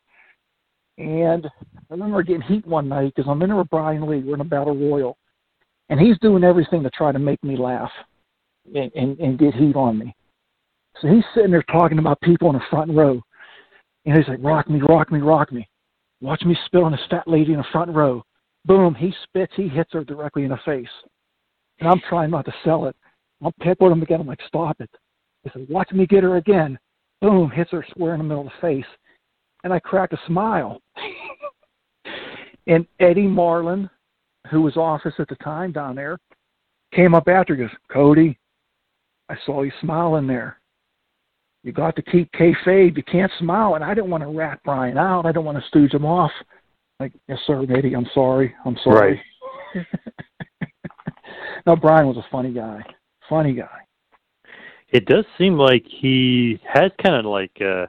[0.98, 4.20] And I remember getting heat one night because I'm in with Brian Lee.
[4.20, 5.18] We're in a battle royal,
[5.90, 7.92] and he's doing everything to try to make me laugh
[8.74, 10.16] and, and, and get heat on me.
[11.02, 13.22] So he's sitting there talking about people in the front row,
[14.06, 15.68] and he's like, "Rock me, rock me, rock me."
[16.22, 18.22] Watch me spit on this fat lady in the front row.
[18.66, 18.94] Boom!
[18.94, 19.54] He spits.
[19.56, 20.90] He hits her directly in the face,
[21.80, 22.96] and I'm trying not to sell it.
[23.42, 24.20] I'm with him again.
[24.20, 24.90] I'm like, "Stop it!"
[25.44, 26.78] He said, "Watch me get her again."
[27.22, 27.50] Boom!
[27.50, 28.90] Hits her square in the middle of the face,
[29.64, 30.82] and I cracked a smile.
[32.68, 33.90] and Eddie Marlin,
[34.50, 36.18] who was office at the time down there,
[36.94, 37.56] came up after.
[37.56, 38.38] Goes, "Cody,
[39.30, 40.60] I saw you smiling there.
[41.64, 42.98] You got to keep kayfabe.
[42.98, 45.26] You can't smile." And I didn't want to rat Brian out.
[45.26, 46.32] I didn't want to stooge him off.
[47.00, 47.96] Like, yes, sir, Eddie.
[47.96, 48.54] I'm sorry.
[48.66, 49.22] I'm sorry.
[49.76, 49.88] Right.
[51.66, 52.84] now, Brian was a funny guy.
[53.30, 53.80] Funny guy.
[54.92, 57.86] It does seem like he has kind of like uh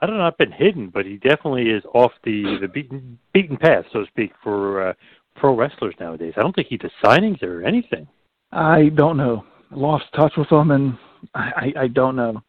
[0.00, 3.56] I don't know, not been hidden, but he definitely is off the the beaten beaten
[3.56, 4.92] path, so to speak, for uh,
[5.38, 6.34] pro wrestlers nowadays.
[6.36, 8.06] I don't think he does signings or anything.
[8.52, 9.44] I don't know.
[9.70, 10.96] Lost touch with him, and
[11.34, 12.42] I, I, I don't know.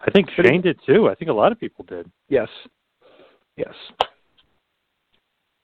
[0.00, 1.08] I think But it- Shane did too.
[1.08, 2.10] I think a lot of people did.
[2.28, 2.48] Yes.
[3.56, 3.74] Yes.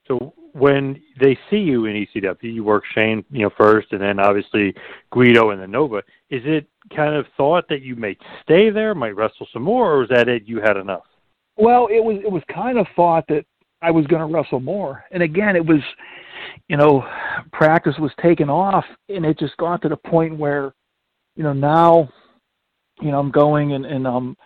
[0.07, 4.19] So when they see you in ECW, you work Shane, you know, first, and then
[4.21, 4.75] obviously
[5.13, 5.99] Guido and then Nova.
[6.31, 10.03] Is it kind of thought that you may stay there, might wrestle some more, or
[10.05, 10.43] is that it?
[10.47, 11.03] You had enough.
[11.57, 13.45] Well, it was it was kind of thought that
[13.83, 15.81] I was going to wrestle more, and again, it was,
[16.69, 17.05] you know,
[17.53, 20.75] practice was taken off, and it just got to the point where,
[21.37, 22.09] you know, now,
[23.01, 24.37] you know, I'm going and and um,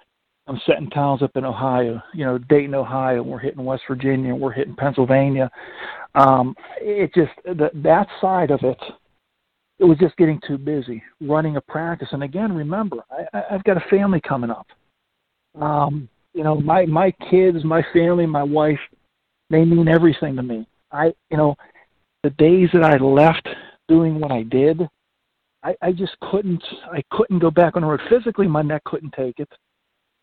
[0.46, 4.50] I'm setting towns up in Ohio, you know, Dayton, Ohio, we're hitting West Virginia, we're
[4.50, 5.48] hitting Pennsylvania.
[6.16, 8.78] Um, it just that that side of it,
[9.78, 12.08] it was just getting too busy running a practice.
[12.10, 12.96] And again, remember,
[13.32, 14.66] I- I've got a family coming up.
[15.60, 18.80] Um, you know, my my kids, my family, my wife,
[19.50, 20.66] they mean everything to me.
[20.92, 21.56] I, you know,
[22.22, 23.48] the days that I left
[23.88, 24.80] doing what I did,
[25.62, 26.62] I, I just couldn't.
[26.90, 28.46] I couldn't go back on the road physically.
[28.46, 29.50] My neck couldn't take it,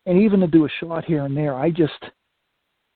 [0.06, 2.02] and even to do a shot here and there, I just,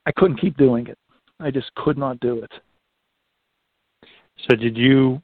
[0.06, 0.98] I couldn't keep doing it.
[1.38, 2.50] I just could not do it.
[4.48, 5.22] So did you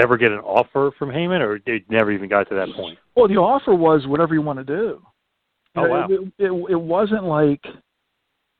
[0.00, 2.98] ever get an offer from Heyman, or it never even got to that point?
[3.14, 5.02] Well, the offer was whatever you want to do.
[5.76, 6.08] Oh, wow.
[6.10, 7.60] It, it, it wasn't like,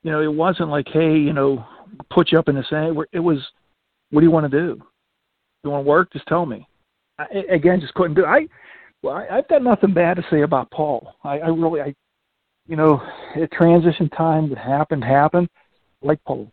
[0.03, 1.65] you know, it wasn't like, hey, you know,
[2.09, 2.97] put you up in the sand.
[3.11, 3.39] It was,
[4.09, 4.81] what do you want to do?
[5.63, 6.11] You want to work?
[6.13, 6.67] Just tell me.
[7.19, 8.23] I, again, just couldn't do.
[8.23, 8.27] It.
[8.27, 8.47] I,
[9.03, 11.15] well, I, I've got nothing bad to say about Paul.
[11.23, 11.93] I, I really, I,
[12.67, 13.01] you know,
[13.35, 15.49] at transition time that happened happened.
[16.01, 16.51] Like Paul,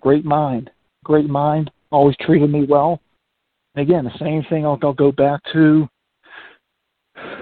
[0.00, 0.70] great mind,
[1.04, 1.70] great mind.
[1.90, 3.00] Always treated me well.
[3.74, 4.64] And again, the same thing.
[4.64, 5.88] I'll, I'll go back to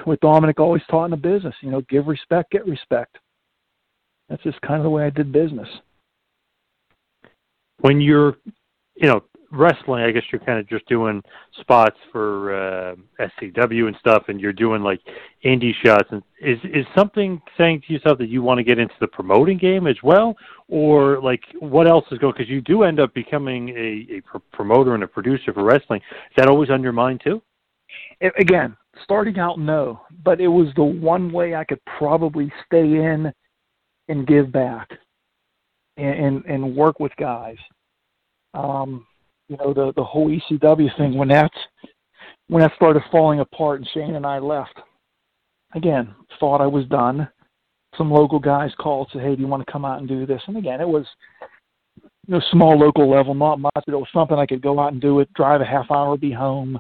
[0.05, 1.55] what Dominic always taught in the business.
[1.61, 3.19] You know, give respect, get respect.
[4.29, 5.69] That's just kind of the way I did business.
[7.81, 8.37] When you're,
[8.95, 9.23] you know,
[9.53, 11.23] wrestling, I guess you're kind of just doing
[11.61, 15.01] spots for uh, SCW and stuff, and you're doing like
[15.45, 16.09] indie shots.
[16.11, 19.59] And is is something saying to yourself that you want to get into the promoting
[19.59, 20.37] game as well,
[20.69, 22.35] or like what else is going?
[22.37, 26.01] Because you do end up becoming a, a pr- promoter and a producer for wrestling.
[26.01, 27.43] Is that always on your mind too?
[28.23, 32.85] A- again, starting out, no, but it was the one way I could probably stay
[32.85, 33.33] in
[34.09, 34.89] and give back
[36.01, 37.57] and and, work with guys.
[38.55, 39.07] Um,
[39.49, 41.51] you know, the the whole ECW thing when that
[42.49, 44.79] when that started falling apart and Shane and I left.
[45.75, 47.29] Again, thought I was done.
[47.97, 50.43] some local guys called said, "Hey, do you want to come out and do this?"
[50.47, 51.07] And again, it was
[52.01, 54.93] you know small local level, not much, but it was something I could go out
[54.93, 56.79] and do it, drive a half hour, be home,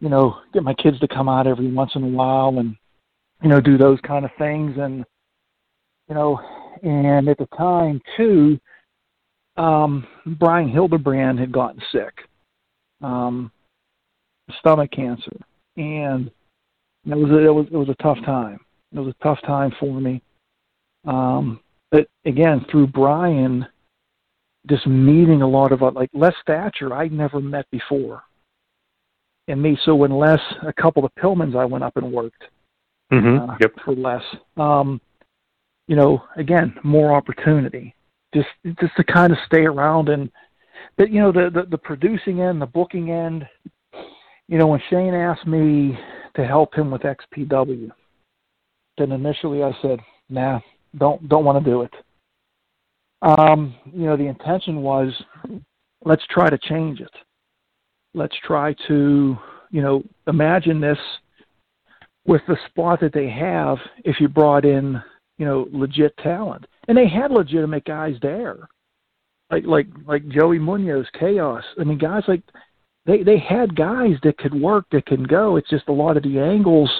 [0.00, 2.76] you know, get my kids to come out every once in a while, and
[3.42, 5.04] you know, do those kind of things, and
[6.08, 6.40] you know,
[6.82, 8.58] and at the time too,
[9.56, 10.06] um,
[10.38, 12.12] Brian Hildebrand had gotten sick,
[13.02, 13.50] um,
[14.58, 15.36] stomach cancer,
[15.76, 16.30] and
[17.06, 18.60] it was a, it was it was a tough time.
[18.94, 20.22] It was a tough time for me.
[21.06, 23.66] Um, but again, through Brian,
[24.68, 28.22] just meeting a lot of uh, like Les Thatcher, I'd never met before,
[29.48, 29.78] and me.
[29.84, 32.42] So when Les, a couple of Pillmans, I went up and worked
[33.12, 33.50] Mm-hmm.
[33.50, 33.72] uh, yep.
[33.84, 34.22] for Les.
[34.56, 35.00] Um,
[35.86, 37.94] you know, again, more opportunity.
[38.34, 38.48] Just
[38.80, 40.30] just to kind of stay around and
[40.96, 43.46] but you know the, the the producing end, the booking end.
[44.48, 45.98] You know, when Shane asked me
[46.34, 47.90] to help him with XPW,
[48.98, 50.60] then initially I said, "Nah,
[50.98, 51.92] don't don't want to do it."
[53.22, 55.12] Um, you know, the intention was,
[56.04, 57.10] let's try to change it.
[58.14, 59.36] Let's try to,
[59.70, 60.98] you know, imagine this
[62.26, 65.02] with the spot that they have if you brought in
[65.38, 66.66] you know legit talent.
[66.88, 68.68] And they had legitimate guys there.
[69.50, 71.64] Like like like joey munoz chaos.
[71.78, 72.42] I mean guys like
[73.04, 75.56] they they had guys that could work that can go.
[75.56, 76.90] It's just a lot of the angles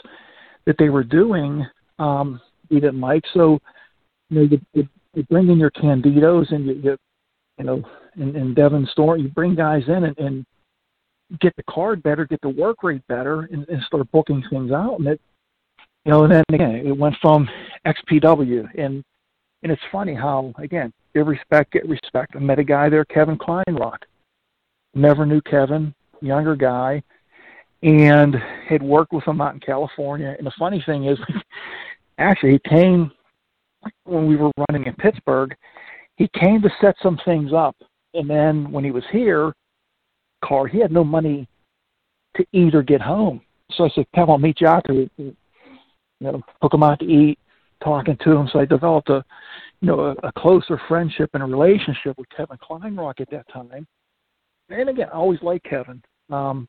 [0.67, 1.65] that they were doing
[1.99, 3.59] um we didn't like so
[4.29, 6.97] you know you, you, you bring in your candidos and you, you
[7.59, 7.83] you know
[8.17, 10.45] and, and devin storm you bring guys in and, and
[11.41, 14.99] get the card better, get the work rate better, and, and start booking things out.
[14.99, 15.21] And it,
[16.07, 17.49] you know, and then again, it went from
[17.85, 19.03] XPW, and
[19.63, 22.37] and it's funny how again, give respect, get respect.
[22.37, 23.99] I met a guy there, Kevin Kleinrock.
[24.95, 25.93] Never knew Kevin,
[26.23, 27.03] younger guy,
[27.83, 28.37] and
[28.69, 30.37] had worked with him out in California.
[30.39, 31.19] And the funny thing is,
[32.19, 33.11] actually, he came
[34.05, 35.57] when we were running in Pittsburgh.
[36.17, 37.77] He came to set some things up,
[38.15, 39.53] and then when he was here
[40.45, 40.67] car.
[40.69, 41.49] He had no money
[42.37, 43.41] to eat or get home.
[43.73, 45.33] So I said, Kevin, I'll meet you out there.
[46.21, 47.39] You know, hook them out to eat,
[47.83, 48.49] talking to him.
[48.53, 49.25] So I developed a,
[49.81, 53.87] you know, a, a closer friendship and a relationship with Kevin Kleinrock at that time.
[54.69, 56.03] And again, I always liked Kevin.
[56.31, 56.69] Um,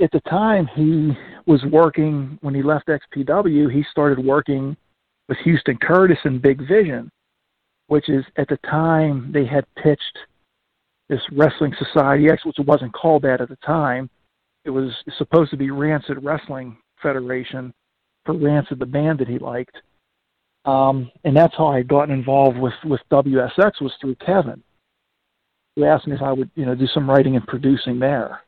[0.00, 1.12] at the time, he
[1.46, 4.76] was working, when he left XPW, he started working
[5.28, 7.10] with Houston Curtis and Big Vision,
[7.88, 10.18] which is at the time they had pitched
[11.08, 14.08] this wrestling society, actually, which wasn't called that at the time.
[14.64, 17.72] It was supposed to be Rancid Wrestling Federation
[18.24, 19.76] for Rancid, the band that he liked.
[20.64, 24.62] Um, and that's how I had gotten involved with with WSX was through Kevin.
[25.76, 28.42] He asked me if I would, you know, do some writing and producing there.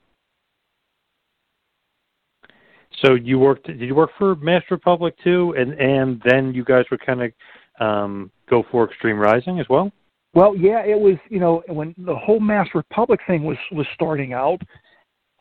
[3.04, 3.66] So you worked?
[3.66, 5.54] Did you work for Master Republic too?
[5.56, 7.32] And and then you guys would kind of
[7.80, 9.90] um, go for Extreme Rising as well.
[10.34, 11.16] Well, yeah, it was.
[11.28, 14.60] You know, when the whole Master Republic thing was was starting out,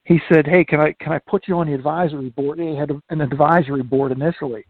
[0.10, 2.90] he said, "Hey, can I can I put you on the advisory board?" He had
[3.12, 4.66] an advisory board initially,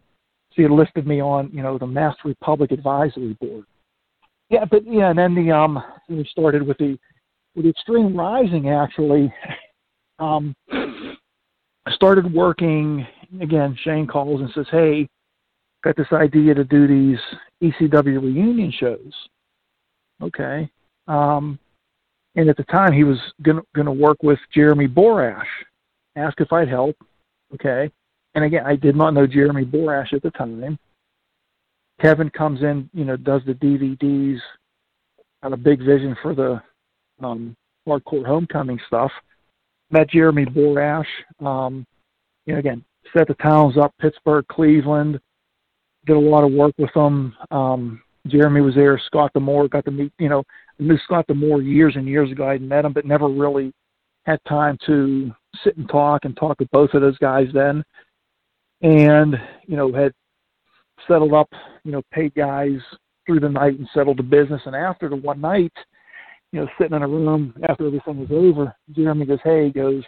[0.52, 3.64] so he listed me on you know the Master Republic advisory board.
[4.50, 7.00] Yeah, but yeah, and then the um we started with the
[7.56, 9.34] with the Extreme Rising actually.
[10.20, 10.54] Um,
[11.92, 13.08] started working
[13.40, 13.78] again.
[13.82, 15.08] Shane calls and says, "Hey,
[15.86, 17.20] got this idea to do these
[17.64, 19.14] ECW reunion shows."
[20.22, 20.70] Okay.
[21.08, 21.58] Um,
[22.40, 25.44] and at the time, he was going to work with Jeremy Borash.
[26.16, 26.96] Asked if I'd help.
[27.54, 27.92] Okay.
[28.34, 30.80] And again, I did not know Jeremy Borash at the time.
[32.00, 34.40] Kevin comes in, you know, does the DVDs,
[35.44, 36.62] had a big vision for the
[37.22, 39.12] um, hardcore homecoming stuff.
[39.92, 41.08] Met Jeremy Borash.
[41.46, 41.86] Um,
[42.46, 45.20] you know, again, set the towns up, Pittsburgh, Cleveland.
[46.06, 47.36] Did a lot of work with them.
[47.52, 48.98] Um, Jeremy was there.
[49.08, 50.14] Scott D'Amore got to meet.
[50.20, 50.44] You know,
[50.80, 52.48] knew Scott D'Amore years and years ago.
[52.48, 53.74] I'd met him, but never really
[54.26, 55.32] had time to
[55.64, 57.84] sit and talk and talk with both of those guys then.
[58.82, 59.36] And
[59.68, 60.14] you know, had
[61.08, 61.50] settled up.
[61.84, 62.80] You know, paid guys
[63.26, 64.62] through the night and settled the business.
[64.66, 65.74] And after the one night,
[66.52, 70.04] you know, sitting in a room after everything was over, Jeremy goes, "Hey," he goes,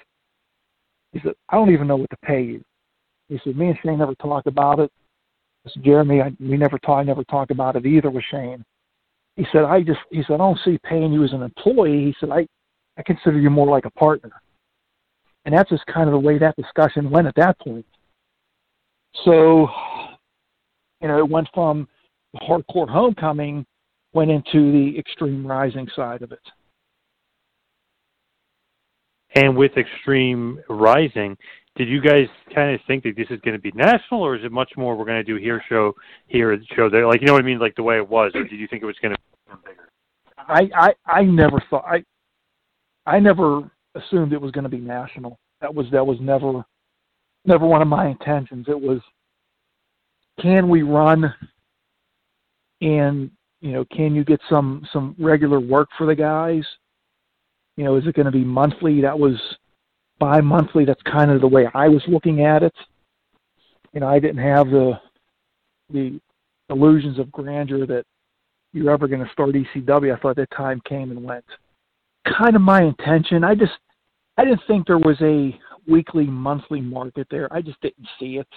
[1.14, 2.64] he said, "I don't even know what to pay you."
[3.30, 4.92] He said, "Me and Shane never talked about it."
[5.66, 8.64] I said, Jeremy, I, we never talk, I never talked about it either with Shane.
[9.36, 12.06] He said, I just, he said, I don't see paying you as an employee.
[12.06, 12.48] He said, I,
[12.98, 14.32] I consider you more like a partner.
[15.46, 17.86] And that's just kind of the way that discussion went at that point.
[19.26, 19.68] So,
[21.02, 21.88] you know, it went from
[22.36, 23.66] hardcore homecoming,
[24.14, 26.40] went into the extreme rising side of it.
[29.36, 31.38] And with Extreme Rising,
[31.76, 34.44] did you guys kind of think that this is going to be national, or is
[34.44, 35.94] it much more we're going to do here show
[36.28, 37.08] here show there?
[37.08, 38.84] Like you know what I mean, like the way it was, or did you think
[38.84, 39.90] it was going to be bigger?
[40.38, 42.04] I I I never thought I
[43.06, 45.40] I never assumed it was going to be national.
[45.62, 46.64] That was that was never
[47.46, 48.66] never one of my intentions.
[48.68, 49.00] It was
[50.42, 51.34] can we run
[52.82, 56.66] and you know can you get some some regular work for the guys?
[57.78, 59.02] You know, is it going to be monthly?
[59.02, 59.36] That was
[60.22, 60.86] bi-monthly.
[60.86, 62.76] That's kind of the way I was looking at it.
[63.92, 64.94] You know, I didn't have the
[65.90, 66.22] the
[66.70, 68.06] illusions of grandeur that
[68.72, 70.16] you're ever going to start ECW.
[70.16, 71.44] I thought that time came and went.
[72.40, 73.44] Kind of my intention.
[73.44, 73.74] I just
[74.38, 77.52] I didn't think there was a weekly, monthly market there.
[77.52, 78.48] I just didn't see it.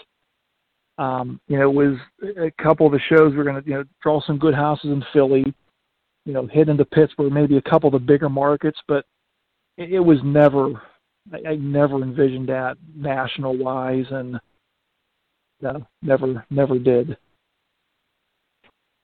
[0.98, 1.96] Um, you know, it was
[2.38, 5.02] a couple of the shows we're going to you know draw some good houses in
[5.12, 5.44] Philly.
[6.26, 9.06] You know, hit into Pittsburgh, maybe a couple of the bigger markets, but
[9.76, 10.80] it, it was never
[11.32, 14.38] I, I never envisioned that national wise, and
[15.60, 17.16] no, never, never did.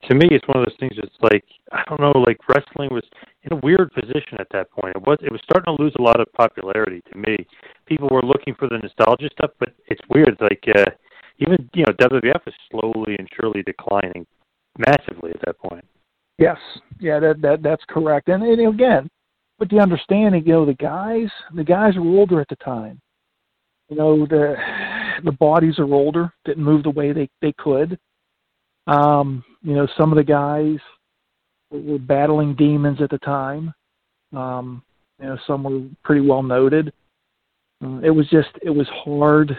[0.09, 0.93] To me, it's one of those things.
[0.97, 3.03] It's like I don't know, like wrestling was
[3.43, 4.95] in a weird position at that point.
[4.95, 7.37] It was it was starting to lose a lot of popularity to me.
[7.85, 10.37] People were looking for the nostalgia stuff, but it's weird.
[10.41, 10.89] Like uh,
[11.37, 14.25] even you know WWF is slowly and surely declining
[14.77, 15.85] massively at that point.
[16.39, 16.57] Yes,
[16.99, 18.27] yeah, that that that's correct.
[18.27, 19.07] And, and again,
[19.61, 22.99] with the understanding, you know, the guys, the guys were older at the time.
[23.89, 24.55] You know, the
[25.23, 27.97] the bodies are older, didn't move the way they they could.
[28.87, 30.79] Um, you know, some of the guys
[31.69, 33.71] were battling demons at the time.
[34.35, 34.81] Um,
[35.19, 36.91] you know, some were pretty well noted.
[37.83, 39.51] Uh, it was just, it was hard.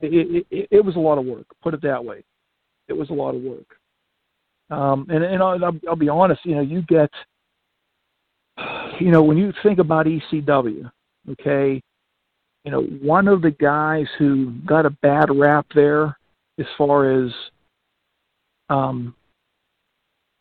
[0.00, 1.46] It, it, it was a lot of work.
[1.62, 2.22] Put it that way.
[2.88, 3.66] It was a lot of work.
[4.70, 6.44] Um, and and I'll, I'll be honest.
[6.44, 7.10] You know, you get
[9.00, 10.90] you know, when you think about ECW,
[11.30, 11.80] okay,
[12.64, 16.18] you know, one of the guys who got a bad rap there
[16.58, 17.30] as far as
[18.68, 19.14] um,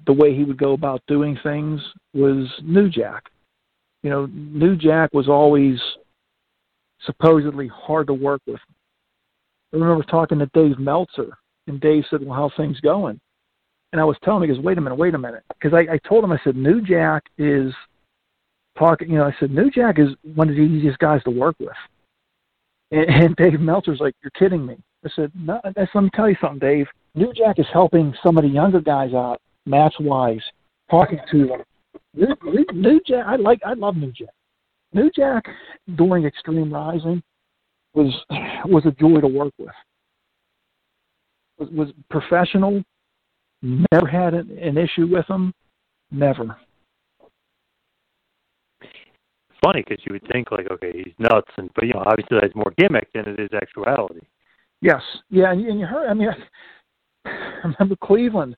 [0.06, 1.82] the way he would go about doing things
[2.14, 3.24] was New Jack.
[4.04, 5.80] You know, New Jack was always
[7.06, 8.60] supposedly hard to work with.
[9.74, 11.38] I remember talking to Dave Meltzer,
[11.68, 13.20] and Dave said, "Well, how things going?"
[13.92, 15.94] And I was telling him, "He goes, wait a minute, wait a minute," because I,
[15.94, 17.74] I told him, I said, "New Jack is
[18.78, 21.56] talking, you know, I said, New Jack is one of the easiest guys to work
[21.60, 21.70] with.
[22.92, 24.78] And, and Dave Meltzer's like, you're kidding me.
[25.06, 26.88] I said, no, let me tell you something, Dave.
[27.16, 30.42] New Jack is helping some of the younger guys out, match wise,
[30.90, 31.64] talking to them.
[32.14, 34.30] New, New, New Jack, I like, I love New Jack.
[34.94, 35.46] New Jack
[35.96, 37.22] during Extreme Rising
[37.94, 38.14] was
[38.66, 39.70] was a joy to work with.
[41.60, 42.84] Was, was professional.
[43.62, 45.54] Never had an, an issue with him.
[46.12, 46.56] Never
[49.64, 52.56] funny because you would think like, okay, he's nuts, and but you know, obviously that's
[52.56, 54.22] more gimmick than it is actuality.
[54.82, 56.10] Yes, yeah, and you, and you heard.
[56.10, 56.30] I mean,
[57.26, 57.32] I
[57.64, 58.56] remember Cleveland,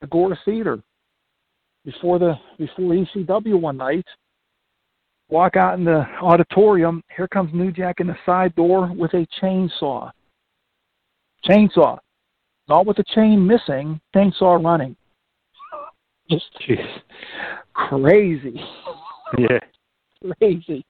[0.00, 0.82] the Agora Theater,
[1.84, 4.06] before the before ECW one night.
[5.28, 7.02] Walk out in the auditorium.
[7.16, 10.12] Here comes New Jack in the side door with a chainsaw.
[11.44, 11.98] Chainsaw,
[12.68, 14.00] not with the chain missing.
[14.14, 14.96] Chainsaw running.
[16.30, 16.84] Just Jeez.
[17.74, 18.60] crazy.
[19.36, 19.58] Yeah
[20.38, 20.84] crazy.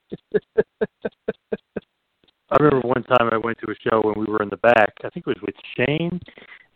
[2.51, 4.95] I remember one time I went to a show when we were in the back.
[5.05, 6.21] I think it was with Shane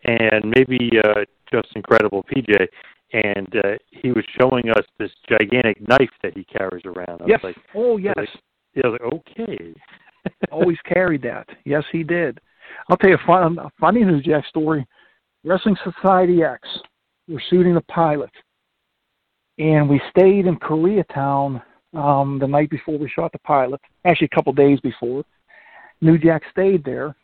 [0.05, 2.67] and maybe uh, Justin Credible PJ,
[3.13, 7.23] and uh, he was showing us this gigantic knife that he carries around.
[7.23, 7.41] I yes.
[7.43, 8.15] Was like, oh yes.
[8.17, 8.43] I was like,
[8.75, 9.75] yeah, I was like, okay.
[10.53, 11.47] Always carried that.
[11.65, 12.41] Yes, he did.
[12.89, 14.87] I'll tell you a, fun, a funny New Jack story.
[15.45, 16.69] Wrestling Society X.
[17.27, 18.31] We're shooting the pilot,
[19.59, 21.63] and we stayed in Koreatown
[21.95, 25.25] um, the night before we shot the pilot, actually a couple days before.
[26.01, 27.17] New Jack stayed there.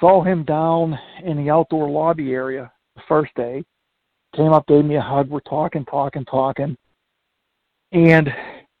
[0.00, 3.64] Saw him down in the outdoor lobby area the first day.
[4.34, 5.28] Came up, gave me a hug.
[5.28, 6.76] We're talking, talking, talking.
[7.92, 8.28] And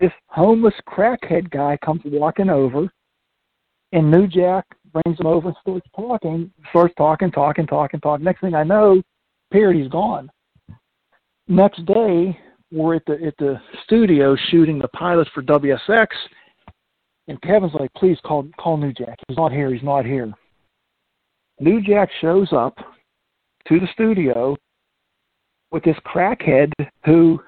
[0.00, 2.88] this homeless crackhead guy comes walking over,
[3.92, 8.24] and New Jack brings him over and starts talking, starts talking, talking, talking, talking.
[8.24, 9.02] Next thing I know,
[9.50, 10.30] period, he's gone
[11.48, 12.38] next day
[12.72, 16.08] we're at the at the studio shooting the pilot for WSX,
[17.28, 19.18] and Kevin's like, "Please call call New Jack.
[19.28, 19.72] He's not here.
[19.72, 20.32] He's not here."
[21.60, 22.76] New Jack shows up
[23.68, 24.56] to the studio
[25.70, 26.72] with this crackhead
[27.04, 27.40] who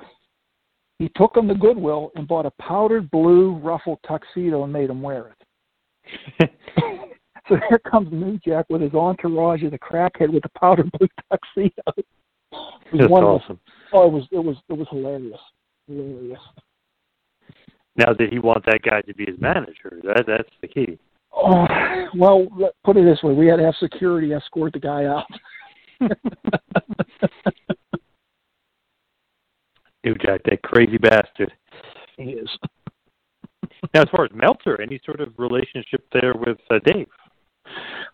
[0.98, 5.02] he took him to Goodwill and bought a powdered blue ruffled tuxedo and made him
[5.02, 5.28] wear
[6.40, 6.50] it.
[7.48, 11.08] so here comes New Jack with his entourage of the crackhead with the powdered blue
[11.30, 11.82] tuxedo.
[12.92, 13.60] That's awesome.
[13.92, 15.40] Oh, it was it was it was hilarious,
[15.86, 16.40] hilarious.
[17.96, 20.00] Now, did he want that guy to be his manager?
[20.04, 20.98] That that's the key.
[21.34, 21.66] Oh,
[22.14, 25.26] well, let, put it this way: we had to have security escort the guy out.
[30.04, 31.52] Dude, Jack, that crazy bastard.
[32.16, 32.48] he is.
[33.94, 37.08] Now, as far as Meltzer, any sort of relationship there with uh, Dave?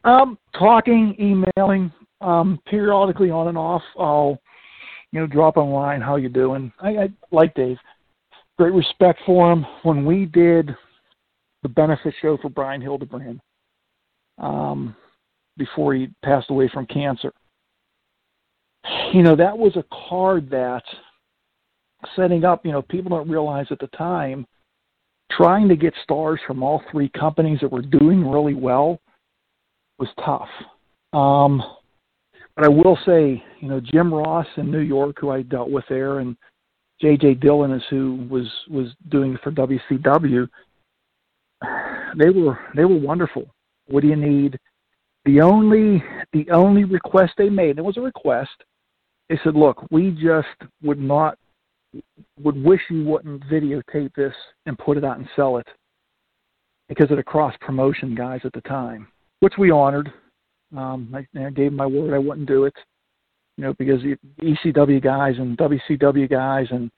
[0.04, 3.82] Um, talking, emailing, um, periodically on and off.
[3.98, 4.38] I'll,
[5.14, 6.00] you know, drop on line.
[6.00, 6.72] How you doing?
[6.80, 7.78] I, I like Dave.
[8.58, 9.64] Great respect for him.
[9.84, 10.74] When we did
[11.62, 13.40] the benefit show for Brian Hildebrand,
[14.38, 14.96] um,
[15.56, 17.32] before he passed away from cancer,
[19.12, 20.82] you know, that was a card that
[22.16, 22.66] setting up.
[22.66, 24.44] You know, people don't realize at the time
[25.30, 29.00] trying to get stars from all three companies that were doing really well
[30.00, 30.48] was tough.
[31.12, 31.62] Um,
[32.56, 35.84] but I will say, you know, Jim Ross in New York, who I dealt with
[35.88, 36.36] there, and
[37.00, 37.34] J.J.
[37.34, 40.48] Dillon is who was was doing for WCW.
[42.16, 43.46] They were they were wonderful.
[43.88, 44.58] What do you need?
[45.24, 46.02] The only
[46.32, 48.52] the only request they made, and it was a request.
[49.28, 51.38] They said, "Look, we just would not
[52.42, 54.34] would wish you wouldn't videotape this
[54.66, 55.66] and put it out and sell it
[56.88, 59.08] because of the cross promotion guys at the time,
[59.40, 60.12] which we honored.
[60.76, 62.74] Um, I, I gave my word I wouldn't do it,
[63.56, 66.90] you know, because the ECW guys and WCW guys and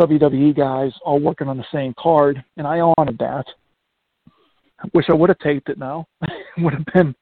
[0.00, 3.46] WWE guys all working on the same card, and I honored that.
[4.80, 6.06] I wish I would have taped it now.
[6.58, 7.14] would have been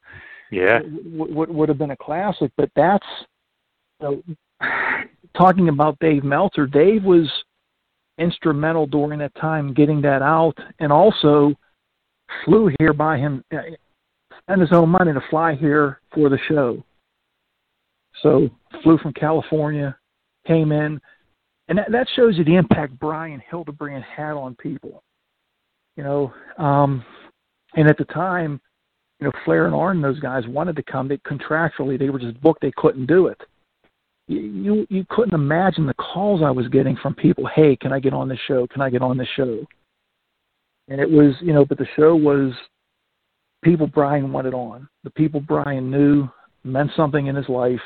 [0.51, 0.81] Yeah.
[0.85, 2.51] would would have been a classic.
[2.57, 3.07] But that's
[4.01, 4.23] you
[4.61, 4.69] know,
[5.37, 6.67] talking about Dave Meltzer.
[6.67, 7.31] Dave was
[8.19, 11.55] instrumental during that time getting that out, and also
[12.45, 13.45] flew here by him,
[14.43, 16.83] spent his own money to fly here for the show.
[18.23, 18.49] So
[18.83, 19.97] flew from California,
[20.47, 21.01] came in,
[21.69, 25.03] and that, that shows you the impact Brian Hildebrand had on people.
[25.97, 27.05] You know, um,
[27.75, 28.61] and at the time,
[29.21, 31.07] you know, Flair and Arn, those guys wanted to come.
[31.07, 32.61] They contractually, they were just booked.
[32.61, 33.41] They couldn't do it.
[34.29, 37.47] You, you you couldn't imagine the calls I was getting from people.
[37.47, 38.67] Hey, can I get on this show?
[38.69, 39.65] Can I get on this show?
[40.89, 42.53] And it was, you know, but the show was
[43.63, 44.89] people Brian wanted on.
[45.05, 46.29] The people Brian knew
[46.65, 47.81] meant something in his life,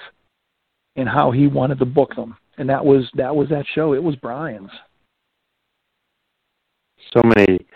[0.96, 2.36] and how he wanted to book them.
[2.58, 3.92] And that was that was that show.
[3.94, 4.70] It was Brian's.
[7.12, 7.66] So many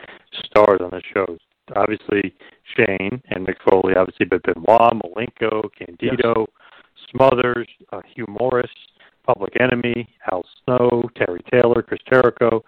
[0.45, 1.39] stars on the shows.
[1.77, 2.35] Obviously,
[2.77, 6.47] Shane and Mick Foley, obviously, but Benoit, Malenko, Candido,
[7.13, 8.69] Smothers, uh, Hugh Morrus,
[9.25, 12.65] Public Enemy, Al Snow, Terry Taylor, Chris Jericho,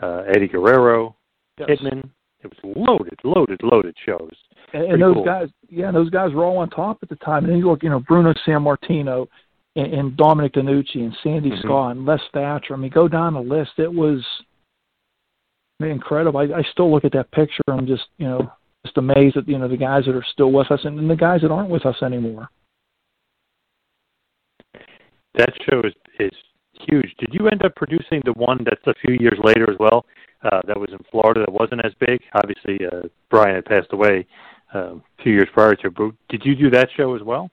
[0.00, 1.16] uh, Eddie Guerrero,
[1.58, 1.70] Yes.
[1.70, 2.10] Kidman.
[2.44, 4.34] It was loaded, loaded, loaded shows.
[4.72, 5.24] And, and those cool.
[5.24, 7.44] guys, yeah, those guys were all on top at the time.
[7.44, 9.26] And then you look, you know, Bruno Sammartino
[9.76, 11.62] and, and Dominic DeNucci and Sandy Mhm.
[11.62, 12.74] Scott and Les Thatcher.
[12.74, 13.72] I mean, go down the list.
[13.78, 14.24] It was
[15.80, 16.40] incredible.
[16.40, 17.62] I, I still look at that picture.
[17.68, 18.50] I'm just, you know,
[18.84, 21.16] just amazed at you know the guys that are still with us and, and the
[21.16, 22.48] guys that aren't with us anymore.
[25.34, 26.32] That show is is
[26.88, 27.14] huge.
[27.18, 30.04] Did you end up producing the one that's a few years later as well?
[30.42, 31.40] Uh, that was in Florida.
[31.40, 32.20] That wasn't as big.
[32.34, 34.26] Obviously, uh, Brian had passed away
[34.74, 35.90] um, a few years prior to.
[35.90, 37.50] But did you do that show as well?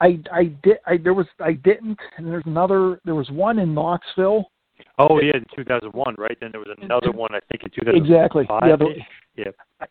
[0.00, 3.74] I I did I there was I didn't and there's another there was one in
[3.74, 4.50] Knoxville
[4.98, 6.36] Oh yeah, in 2001, right?
[6.40, 7.94] Then there was another one I think in 2005.
[7.94, 8.94] exactly yeah the,
[9.36, 9.86] yeah.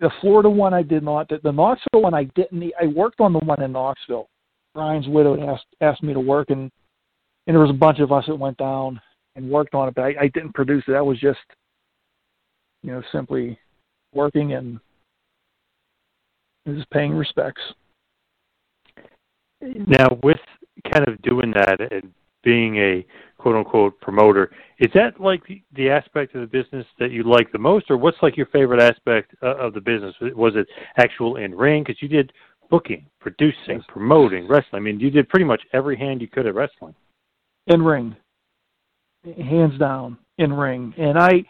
[0.00, 3.32] the Florida one I did not the, the Knoxville one I didn't I worked on
[3.32, 4.28] the one in Knoxville
[4.74, 6.70] Brian's widow asked asked me to work and
[7.46, 9.00] and there was a bunch of us that went down
[9.36, 11.38] and worked on it but I, I didn't produce it that was just
[12.82, 13.56] you know simply
[14.12, 14.80] working and
[16.66, 17.62] just paying respects
[19.60, 20.38] Now, with
[20.92, 22.12] kind of doing that and
[22.42, 23.06] being a
[23.38, 27.50] quote unquote promoter, is that like the, the aspect of the business that you like
[27.52, 30.14] the most, or what's like your favorite aspect uh, of the business?
[30.20, 30.66] Was it
[30.98, 31.84] actual in ring?
[31.84, 32.32] Because you did
[32.70, 34.80] booking, producing, promoting, wrestling.
[34.80, 36.94] I mean, you did pretty much every hand you could at wrestling.
[37.66, 38.16] in ring,
[39.38, 40.94] hands down in ring.
[40.98, 41.44] And I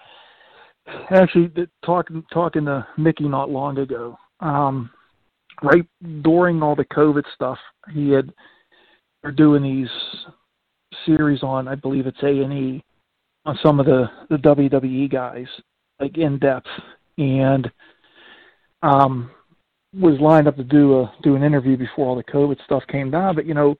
[1.10, 1.50] actually
[1.84, 4.16] talking talking to Mickey not long ago.
[4.40, 4.90] Um,
[5.62, 5.86] right
[6.22, 7.58] during all the COVID stuff,
[7.92, 8.32] he had
[9.22, 9.88] they're doing these
[11.06, 12.84] series on I believe it's A and E
[13.46, 15.46] on some of the the WWE guys
[16.00, 16.68] like in depth
[17.18, 17.70] and
[18.82, 19.30] um
[20.00, 23.10] was lined up to do a do an interview before all the COVID stuff came
[23.10, 23.34] down.
[23.34, 23.76] But you know,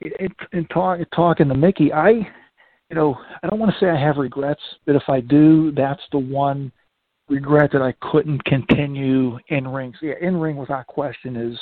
[0.00, 3.90] it, it, in talk, talking to Mickey, I, you know, I don't want to say
[3.90, 6.70] I have regrets, but if I do, that's the one
[7.28, 9.92] regret that I couldn't continue in ring.
[10.00, 11.58] So, yeah, in ring without question is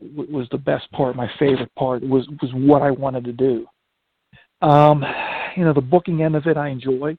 [0.00, 1.14] was the best part.
[1.14, 3.66] My favorite part was was what I wanted to do.
[4.62, 5.04] Um,
[5.56, 7.16] you know, the booking end of it I enjoy.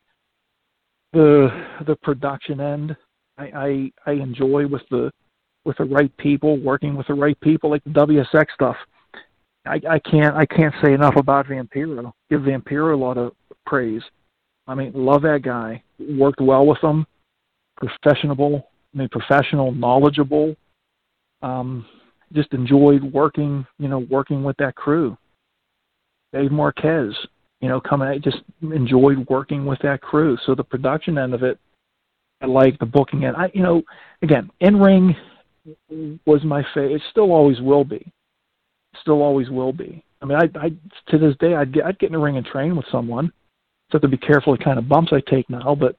[1.13, 1.49] The
[1.85, 2.95] the production end.
[3.37, 5.11] I, I I enjoy with the
[5.63, 8.75] with the right people, working with the right people, like the WSX stuff.
[9.65, 12.11] I, I can't I can't say enough about Vampiro.
[12.29, 13.33] Give Vampiro a lot of
[13.65, 14.01] praise.
[14.67, 15.83] I mean, love that guy.
[15.99, 17.05] Worked well with him.
[17.81, 18.63] Professional.
[18.93, 20.55] I mean, professional, knowledgeable.
[21.41, 21.85] Um,
[22.33, 23.65] just enjoyed working.
[23.79, 25.17] You know, working with that crew.
[26.33, 27.13] Dave Marquez.
[27.59, 28.07] You know, coming.
[28.07, 30.37] I just enjoyed working with that crew.
[30.45, 31.59] So the production end of it,
[32.41, 33.35] I like the booking end.
[33.35, 33.83] I, you know,
[34.21, 35.15] again, in ring
[36.25, 36.95] was my favorite.
[36.95, 38.11] It still always will be.
[39.01, 40.03] Still always will be.
[40.21, 40.69] I mean, I, I
[41.11, 43.31] to this day, I'd get, I'd get in a ring and train with someone.
[43.91, 45.95] So I have to be careful the kind of bumps I take now, but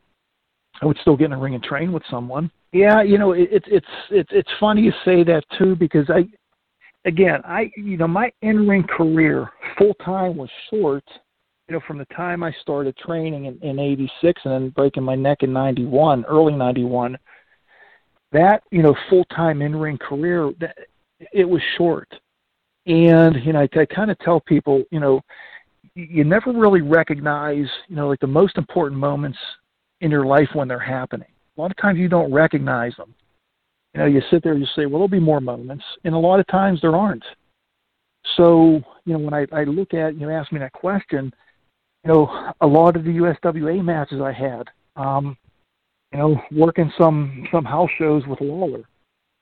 [0.82, 2.50] I would still get in a ring and train with someone.
[2.72, 6.24] Yeah, you know, it's it, it's it's it's funny you say that too because I,
[7.08, 11.04] again, I you know my in ring career full time was short.
[11.68, 15.14] You know, from the time I started training in, in '86 and then breaking my
[15.14, 17.16] neck in '91, early '91
[18.32, 20.76] that you know full time in ring career that
[21.32, 22.08] it was short
[22.86, 25.20] and you know I, I kind of tell people you know
[25.94, 29.38] you never really recognize you know like the most important moments
[30.02, 33.14] in your life when they're happening a lot of times you don't recognize them
[33.94, 36.18] you know you sit there and you say well there'll be more moments and a
[36.18, 37.24] lot of times there aren't
[38.36, 41.32] so you know when i i look at you know ask me that question
[42.04, 45.36] you know a lot of the uswa matches i had um
[46.12, 48.84] you know, working some some house shows with Lawler,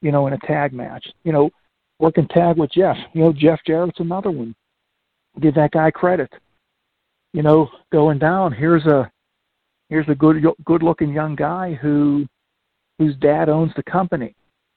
[0.03, 1.07] you know, in a tag match.
[1.25, 1.51] You know,
[1.99, 2.97] working tag with Jeff.
[3.13, 4.55] You know, Jeff Jarrett's another one.
[5.41, 6.33] Give that guy credit.
[7.33, 8.53] You know, going down.
[8.53, 9.11] Here's a
[9.91, 12.26] here's a good good looking young guy who
[12.99, 14.34] whose dad owns the company.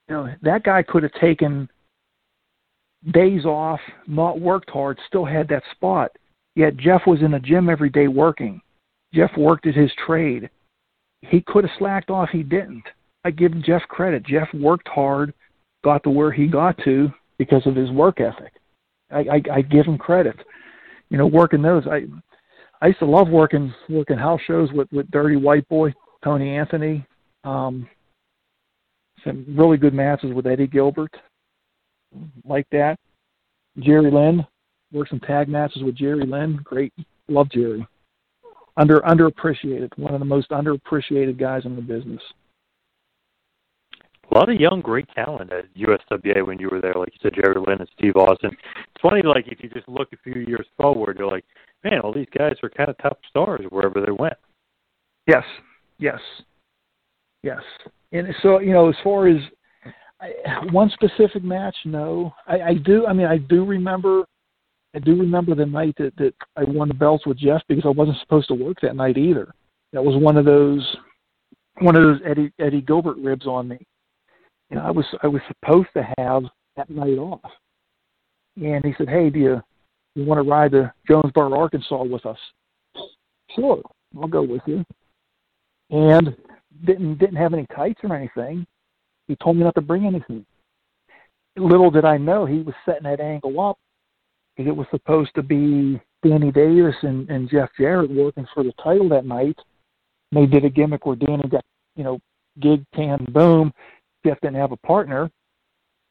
[0.08, 1.70] You know, that guy could have taken
[3.12, 6.10] days off, not worked hard, still had that spot.
[6.54, 8.60] Yet Jeff was in the gym every day working.
[9.14, 10.50] Jeff worked at his trade
[11.30, 12.28] he could have slacked off.
[12.30, 12.84] He didn't.
[13.24, 14.24] I give Jeff credit.
[14.26, 15.32] Jeff worked hard,
[15.82, 18.52] got to where he got to because of his work ethic.
[19.10, 20.36] I, I, I give him credit.
[21.10, 21.86] You know, working those.
[21.86, 22.04] I
[22.84, 27.06] I used to love working working house shows with with Dirty White Boy, Tony Anthony.
[27.42, 27.88] Um,
[29.24, 31.16] some really good matches with Eddie Gilbert,
[32.44, 32.98] like that.
[33.78, 34.46] Jerry Lynn
[34.92, 36.60] worked some tag matches with Jerry Lynn.
[36.62, 36.92] Great,
[37.26, 37.88] love Jerry
[38.76, 42.20] under underappreciated, one of the most underappreciated guys in the business.
[44.30, 47.34] A lot of young, great talent at USWA when you were there, like you said,
[47.34, 48.50] Jerry Lynn and Steve Austin.
[48.50, 51.44] It's funny, like if you just look a few years forward, you're like,
[51.84, 54.34] man, all these guys are kind of top stars wherever they went.
[55.26, 55.44] Yes,
[55.98, 56.20] yes,
[57.42, 57.60] yes.
[58.12, 59.36] And so, you know, as far as
[60.20, 60.30] I,
[60.72, 63.06] one specific match, no, I, I do.
[63.06, 64.24] I mean, I do remember
[64.94, 67.88] I do remember the night that, that I won the belts with Jeff because I
[67.88, 69.52] wasn't supposed to work that night either.
[69.92, 70.96] That was one of those
[71.80, 73.78] one of those Eddie Eddie Gilbert ribs on me.
[74.70, 76.44] You know, I was I was supposed to have
[76.76, 77.50] that night off.
[78.56, 79.62] And he said, Hey, do you
[80.14, 82.38] you want to ride to Jonesboro, Arkansas with us?
[83.54, 83.82] Sure,
[84.20, 84.84] I'll go with you.
[85.90, 86.36] And
[86.84, 88.66] didn't didn't have any tights or anything.
[89.28, 90.44] He told me not to bring anything.
[91.56, 93.78] Little did I know he was setting that angle up
[94.56, 99.08] it was supposed to be Danny Davis and, and Jeff Jarrett working for the title
[99.08, 99.58] that night.
[100.30, 101.64] And they did a gimmick where Danny got,
[101.96, 102.20] you know,
[102.60, 103.72] gig, can, boom.
[104.24, 105.30] Jeff didn't have a partner.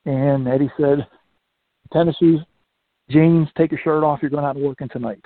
[0.06, 1.08] And Eddie said,
[1.94, 2.18] tennis
[3.14, 4.20] jeans, take your shirt off.
[4.22, 5.24] You're going out and working tonight.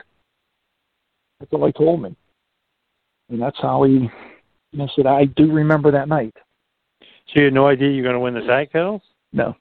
[1.40, 2.16] That's all he told me.
[3.30, 4.10] And that's how he
[4.72, 6.36] you know, said, I do remember that night.
[7.02, 9.02] So you had no idea you were going to win the tag titles?
[9.34, 9.56] No.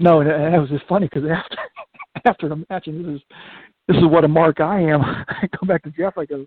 [0.00, 1.56] No, and it was just funny because after
[2.24, 3.20] after the match, and this is
[3.88, 5.00] this is what a mark I am.
[5.28, 6.16] I go back to Jeff.
[6.16, 6.46] I go,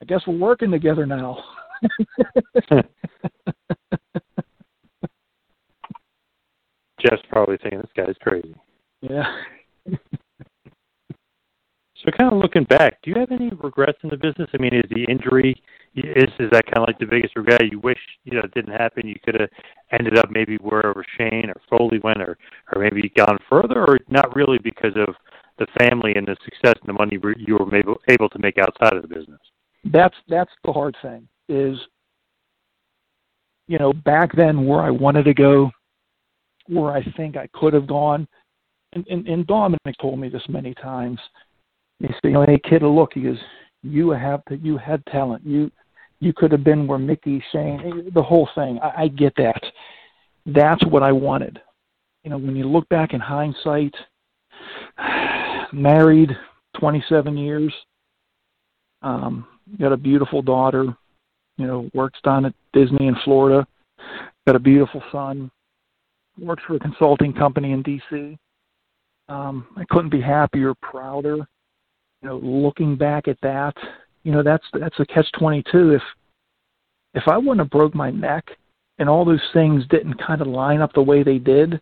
[0.00, 1.42] I guess we're working together now.
[7.00, 8.54] Jeff's probably saying this guy's crazy.
[9.00, 9.24] Yeah.
[9.86, 9.98] So,
[12.16, 14.48] kind of looking back, do you have any regrets in the business?
[14.54, 15.62] I mean, is the injury
[15.94, 17.70] is is that kind of like the biggest regret?
[17.70, 19.06] You wish you know it didn't happen.
[19.06, 19.50] You could have
[19.90, 22.38] ended up maybe wherever Shane or Foley went, or
[22.74, 25.14] or maybe gone further, or not really because of
[25.58, 28.94] the family and the success and the money you were able able to make outside
[28.94, 29.40] of the business.
[29.84, 31.28] That's that's the hard thing.
[31.48, 31.78] Is
[33.68, 35.70] you know back then where I wanted to go,
[36.68, 38.26] where I think I could have gone,
[38.92, 41.18] and and, and Dominic told me this many times.
[41.98, 43.38] He said, you know, hey kid, look, he goes,
[43.82, 45.44] you have to, you had talent.
[45.44, 45.70] You
[46.20, 48.78] you could have been where Mickey, Shane, the whole thing.
[48.80, 49.60] I, I get that.
[50.46, 51.60] That's what I wanted.
[52.22, 53.94] You know, when you look back in hindsight,
[55.72, 56.30] married
[56.78, 57.74] 27 years,
[59.02, 59.46] um,
[59.80, 60.96] got a beautiful daughter,
[61.56, 63.66] You know, works down at Disney in Florida.
[64.46, 65.50] Got a beautiful son.
[66.38, 68.38] Works for a consulting company in D.C.
[69.28, 71.36] Um, I couldn't be happier, prouder.
[71.36, 73.74] You know, looking back at that,
[74.22, 75.90] you know, that's that's a catch twenty two.
[75.90, 76.02] If
[77.14, 78.44] if I wouldn't have broke my neck
[78.98, 81.80] and all those things didn't kind of line up the way they did,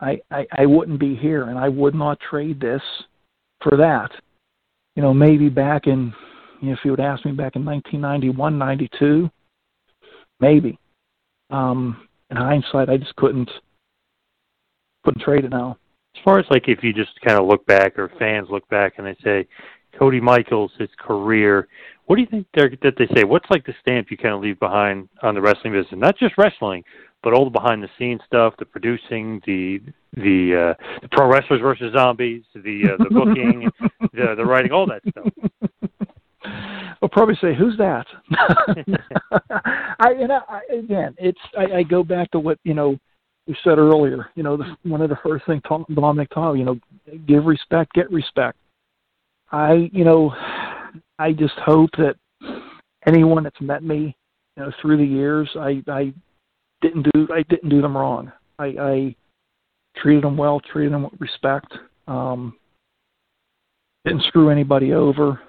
[0.00, 2.82] I, I, I wouldn't be here and I would not trade this
[3.62, 4.10] for that.
[4.96, 6.12] You know, maybe back in,
[6.60, 9.30] you know, if you would ask me back in 1991, 92,
[10.40, 10.78] maybe.
[11.50, 13.50] Um, in hindsight, I just couldn't,
[15.04, 15.78] couldn't trade it now.
[16.14, 18.94] As far as like if you just kind of look back or fans look back
[18.98, 19.46] and they say,
[19.98, 21.68] Cody Michaels, his career,
[22.06, 23.24] what do you think that they say?
[23.24, 25.98] What's like the stamp you kind of leave behind on the wrestling business?
[25.98, 26.82] Not just wrestling,
[27.22, 29.80] but all the behind the scenes stuff, the producing, the
[30.14, 33.70] the, uh, the pro wrestlers versus zombies, the uh, the booking,
[34.12, 35.32] the the writing, all that stuff.
[37.02, 38.06] I'll probably say, "Who's that?"
[40.00, 42.98] I and I, again, it's I, I go back to what you know
[43.46, 44.28] we said earlier.
[44.34, 46.78] You know, the, one of the first things Tom, Dominic taught, you know,
[47.26, 48.56] give respect, get respect.
[49.50, 50.34] I, you know,
[51.18, 52.14] I just hope that
[53.06, 54.16] anyone that's met me,
[54.56, 56.12] you know, through the years, I, I
[56.80, 58.32] didn't do, I didn't do them wrong.
[58.58, 59.16] I, I
[59.96, 61.72] treated them well, treated them with respect.
[62.08, 62.54] Um,
[64.04, 65.40] didn't screw anybody over.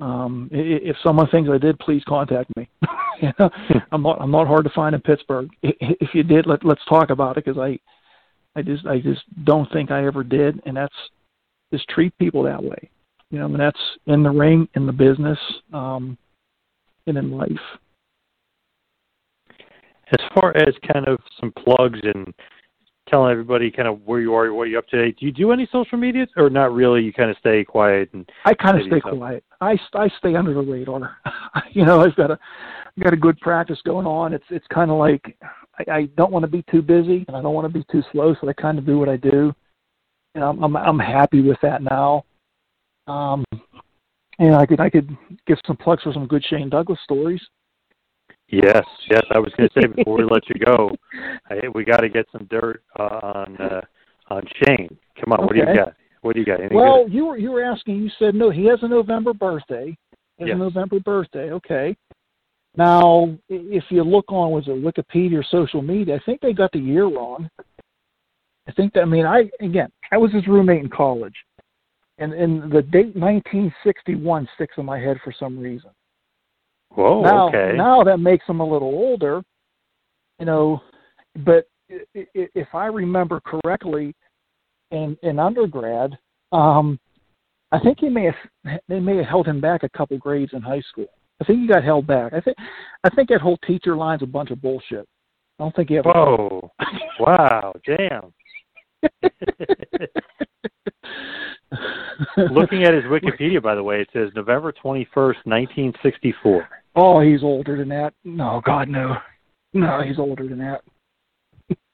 [0.00, 2.68] Um, if someone thinks I did, please contact me.
[3.22, 3.50] you know,
[3.92, 5.48] I'm not, I'm not hard to find in Pittsburgh.
[5.62, 7.78] If you did, let, let's talk about it because I,
[8.58, 10.94] I just, I just don't think I ever did, and that's
[11.72, 12.90] just treat people that way.
[13.30, 15.38] You know, and that's in the ring, in the business,
[15.72, 16.18] um,
[17.06, 17.50] and in life.
[19.48, 22.34] As far as kind of some plugs and
[23.08, 25.52] telling everybody kind of where you are, what you're up to date, do you do
[25.52, 27.02] any social media or not really?
[27.02, 29.44] You kind of stay quiet and I kind of stay quiet.
[29.60, 31.16] I I stay under the radar.
[31.72, 32.38] you know, I've got a
[32.96, 34.32] I've got a good practice going on.
[34.32, 35.36] It's it's kind of like
[35.78, 38.02] I, I don't want to be too busy and I don't want to be too
[38.12, 39.52] slow, so I kind of do what I do.
[40.34, 42.24] And I'm I'm, I'm happy with that now.
[43.06, 43.44] Um,
[44.38, 45.16] and I could I could
[45.46, 47.42] give some plugs for some good Shane Douglas stories.
[48.52, 49.22] Yes, yes.
[49.34, 50.90] I was going to say before we let you go,
[51.50, 53.80] I, we got to get some dirt uh, on uh,
[54.28, 54.96] on Shane.
[55.18, 55.46] Come on, okay.
[55.46, 55.94] what do you got?
[56.20, 56.60] What do you got?
[56.60, 57.14] Any well, good?
[57.14, 57.96] you were you were asking.
[57.96, 58.50] You said no.
[58.50, 59.96] He has a November birthday.
[60.36, 60.54] He has yes.
[60.54, 61.50] a November birthday.
[61.50, 61.96] Okay.
[62.76, 66.72] Now, if you look on was it Wikipedia or social media, I think they got
[66.72, 67.48] the year wrong.
[68.68, 71.34] I think that I mean I again I was his roommate in college
[72.18, 75.90] and and the date 1961 sticks in my head for some reason.
[76.94, 77.72] Whoa, now, okay.
[77.76, 79.42] Now that makes him a little older,
[80.38, 80.80] you know,
[81.44, 84.14] but if I remember correctly,
[84.90, 86.18] in in undergrad,
[86.52, 86.98] um,
[87.72, 90.62] I think he may have they may have held him back a couple grades in
[90.62, 91.08] high school.
[91.40, 92.32] I think he got held back.
[92.32, 92.56] I think
[93.02, 95.08] I think that whole teacher line's a bunch of bullshit.
[95.58, 96.10] I don't think he ever.
[96.10, 96.70] Whoa!
[97.18, 97.72] wow!
[97.86, 98.32] Damn.
[102.36, 106.68] Looking at his Wikipedia, by the way, it says November 21st, 1964.
[106.94, 108.14] Oh, he's older than that.
[108.24, 109.16] No, God, no.
[109.72, 110.82] No, he's older than that.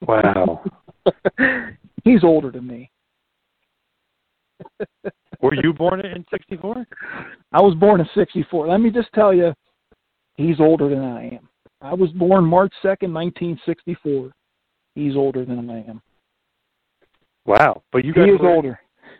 [0.01, 0.63] Wow.
[2.03, 2.91] he's older than me.
[5.41, 6.85] Were you born in 64?
[7.53, 8.67] I was born in 64.
[8.67, 9.53] Let me just tell you,
[10.35, 11.49] he's older than I am.
[11.81, 14.31] I was born March 2nd, 1964.
[14.95, 16.01] He's older than I am.
[17.45, 17.81] Wow.
[17.93, 18.79] But you guys he is were, older.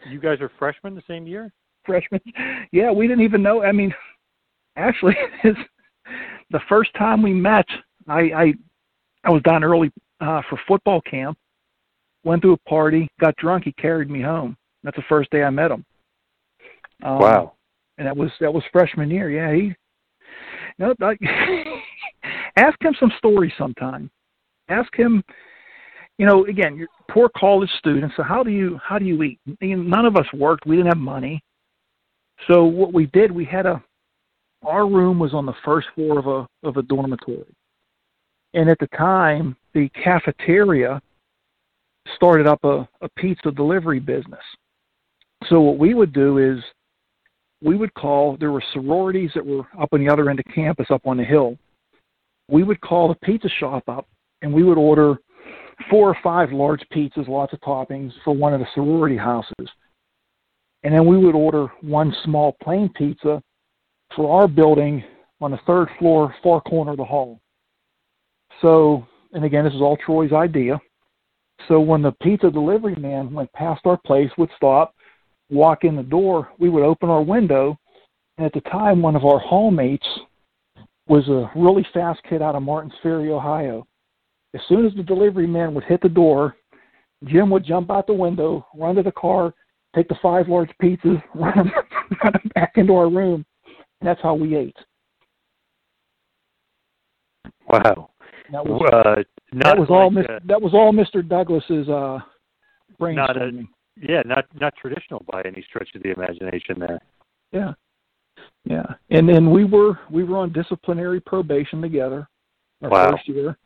[0.10, 1.52] You guys are freshmen the same year?
[1.86, 2.20] Freshmen.
[2.72, 3.64] Yeah, we didn't even know.
[3.64, 3.94] I mean,
[4.76, 5.16] actually,
[6.52, 7.66] the first time we met,
[8.08, 8.54] I I,
[9.24, 9.92] I was down early
[10.22, 11.38] uh, for football camp.
[12.24, 13.64] Went to a party, got drunk.
[13.64, 14.58] He carried me home.
[14.84, 15.86] That's the first day I met him.
[17.04, 17.54] Um, wow.
[17.98, 19.30] And that was that was freshman year.
[19.30, 19.76] Yeah, he.
[20.78, 21.16] No, I,
[22.58, 24.10] ask him some stories sometime.
[24.70, 25.24] Ask him
[26.20, 28.14] you know, again, you're poor college students.
[28.18, 29.40] So how do you how do you eat?
[29.62, 30.68] None of us worked.
[30.68, 31.42] We didn't have money.
[32.48, 33.82] So what we did, we had a
[34.66, 37.56] our room was on the first floor of a of a dormitory,
[38.54, 41.02] and at the time, the cafeteria
[42.16, 44.44] started up a, a pizza delivery business.
[45.48, 46.60] So what we would do is
[47.62, 50.88] we would call there were sororities that were up on the other end of campus
[50.90, 51.58] up on the hill.
[52.50, 54.08] We would call the pizza shop up
[54.42, 55.18] and we would order
[55.90, 59.70] four or five large pizzas, lots of toppings for one of the sorority houses.
[60.84, 63.42] And then we would order one small plain pizza
[64.16, 65.04] for our building
[65.42, 67.40] on the third floor, far corner of the hall.
[68.62, 70.80] So, and again, this is all Troy's idea.
[71.68, 74.96] So when the pizza delivery man went past our place, would stop,
[75.50, 77.78] walk in the door, we would open our window,
[78.38, 80.08] and at the time, one of our hallmates
[81.08, 83.86] was a really fast kid out of Martins Ferry, Ohio.
[84.54, 86.56] As soon as the delivery man would hit the door,
[87.26, 89.54] Jim would jump out the window, run to the car,
[89.96, 91.72] take the five large pizzas, run
[92.22, 93.46] them, back into our room.
[94.02, 94.78] And that's how we ate.
[97.68, 98.10] Wow.
[98.52, 99.24] That was Uh,
[99.54, 100.36] not that was all like, Mr.
[100.36, 101.28] uh, that was all Mr.
[101.28, 102.20] Douglas's uh
[103.00, 103.64] Not a-
[103.98, 107.00] yeah, not not traditional by any stretch of the imagination there.
[107.52, 107.74] Yeah.
[108.66, 108.86] Yeah.
[109.10, 112.28] And then we were we were on disciplinary probation together
[112.82, 113.12] our Wow.
[113.12, 113.58] first year.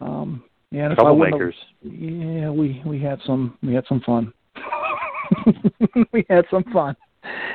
[0.00, 0.42] Um
[0.72, 4.32] and if I wouldn't yeah, we we had some we had some fun.
[6.12, 6.96] we had some fun.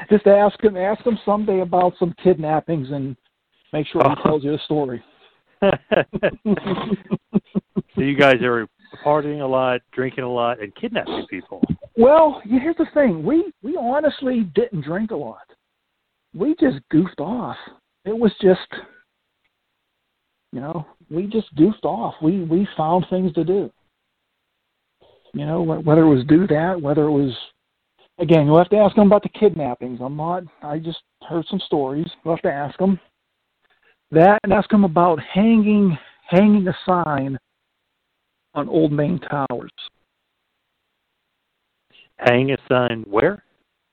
[0.09, 3.15] Just ask him ask him someday about some kidnappings and
[3.73, 4.23] make sure he Oh.
[4.23, 5.03] tells you a story.
[5.61, 5.71] so
[7.95, 8.67] you guys are
[9.03, 11.63] partying a lot, drinking a lot, and kidnapping people.
[11.97, 13.23] Well, here's the thing.
[13.23, 15.47] We we honestly didn't drink a lot.
[16.33, 17.57] We just goofed off.
[18.03, 18.67] It was just
[20.51, 22.15] you know, we just goofed off.
[22.21, 23.71] We we found things to do.
[25.33, 27.33] You know, whether it was do that, whether it was
[28.19, 29.99] again, you'll have to ask them about the kidnappings.
[30.01, 32.07] I'm not I just heard some stories.
[32.23, 32.99] You'll have to ask them
[34.11, 35.97] that and ask them about hanging
[36.29, 37.37] hanging a sign
[38.53, 39.71] on Old Main Towers.
[42.17, 43.43] Hang a sign where?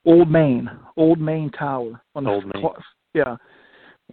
[0.05, 2.61] Old Main, Old Main Tower on the Old Main.
[2.61, 2.81] clock-
[3.13, 3.37] yeah,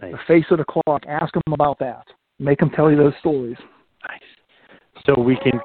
[0.01, 0.12] Nice.
[0.12, 1.05] the face of the clock.
[1.07, 2.07] Ask them about that.
[2.39, 3.57] Make them tell you those stories.
[4.09, 4.20] Nice.
[5.07, 5.61] So we can,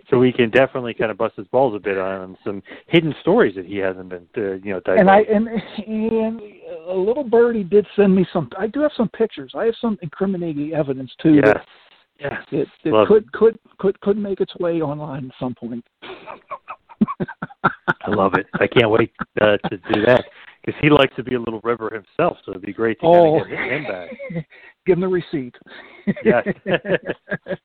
[0.10, 3.54] so we can definitely kind of bust his balls a bit on some hidden stories
[3.56, 5.48] that he hasn't been, uh, you know, And I and
[5.86, 6.40] and
[6.88, 8.48] a little birdie did send me some.
[8.58, 9.52] I do have some pictures.
[9.56, 11.34] I have some incriminating evidence too.
[11.34, 11.66] yes, that
[12.20, 12.42] yes.
[12.52, 15.84] It, it Love could could could could make its way online at some point.
[18.06, 18.46] I love it.
[18.54, 20.24] I can't wait uh, to do that
[20.64, 22.36] because he likes to be a little river himself.
[22.44, 24.10] So it'd be great to Oh, kind of get him back.
[24.86, 25.54] give him the receipt.
[26.24, 26.46] Yes.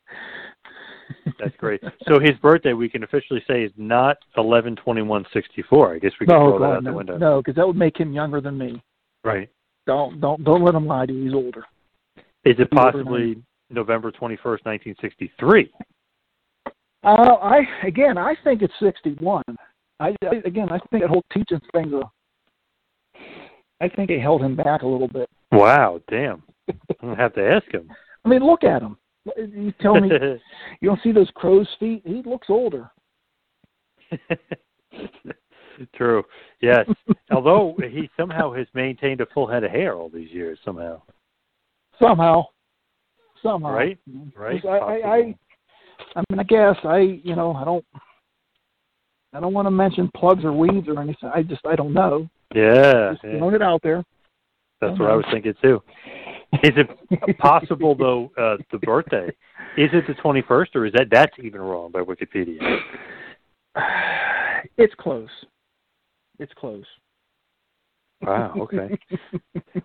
[1.39, 1.81] That's great.
[2.07, 5.93] So his birthday, we can officially say, is not eleven twenty one sixty four.
[5.93, 7.17] I guess we can no, throw that God, out the window.
[7.17, 8.81] no, because that would make him younger than me.
[9.23, 9.49] Right.
[9.85, 11.25] Don't don't don't let him lie to you.
[11.25, 11.63] He's older.
[12.45, 15.71] Is it He's possibly November twenty first, nineteen sixty three?
[17.03, 19.43] Uh, I again, I think it's sixty-one.
[19.99, 22.03] I, I again, I think that whole teaching thing's a.
[23.81, 25.29] I think it held him back a little bit.
[25.51, 26.43] Wow, damn.
[26.67, 27.89] I'm gonna have to ask him.
[28.25, 28.97] I mean, look at him.
[29.37, 30.09] You tell me
[30.81, 32.01] you don't see those crow's feet?
[32.05, 32.89] He looks older.
[35.95, 36.23] True.
[36.61, 36.85] Yes.
[37.31, 41.01] Although he somehow has maintained a full head of hair all these years, somehow.
[42.01, 42.45] Somehow,
[43.41, 43.71] somehow.
[43.71, 43.97] Right?
[44.35, 44.65] Right.
[44.65, 45.35] I, I, I,
[46.15, 47.85] I mean, I guess I, you know, I don't,
[49.33, 51.29] I don't want to mention plugs or weeds or anything.
[51.33, 52.29] I just, I don't know.
[52.53, 53.11] yeah.
[53.13, 53.37] Just yeah.
[53.37, 54.03] throwing it out there.
[54.81, 55.81] That's what I was thinking too.
[56.63, 58.31] Is it possible though?
[58.37, 59.29] Uh, the birthday
[59.77, 62.59] is it the twenty first, or is that that's even wrong by Wikipedia?
[64.77, 65.29] It's close.
[66.37, 66.83] It's close.
[68.21, 68.53] Wow.
[68.59, 68.99] Okay.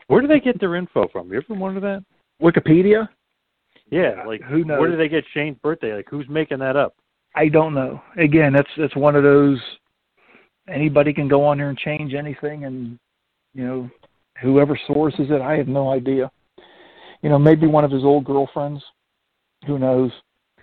[0.09, 1.31] Where do they get their info from?
[1.33, 2.05] You ever wonder that?
[2.43, 3.09] Wikipedia?
[3.93, 4.25] Yeah.
[4.27, 4.81] Like Who knows?
[4.81, 5.95] Where do they get Shane's birthday?
[5.95, 6.97] Like who's making that up?
[7.37, 8.03] I don't know.
[8.19, 9.61] Again, that's that's one of those.
[10.69, 12.99] Anybody can go on there and change anything, and
[13.55, 13.91] you know,
[14.43, 16.33] whoever sources it, I have no idea.
[17.25, 18.85] You know, maybe one of his old girlfriends.
[19.67, 20.13] Who knows?
[20.59, 20.61] I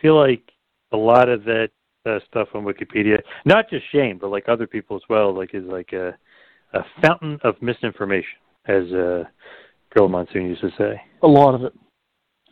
[0.00, 0.50] feel like
[0.92, 1.68] a lot of that
[2.06, 5.66] uh, stuff on Wikipedia, not just Shane, but like other people as well, like is
[5.66, 6.16] like a
[6.72, 9.24] a fountain of misinformation, as uh,
[9.92, 10.98] Gorilla Monsoon used to say.
[11.22, 11.74] A lot of it.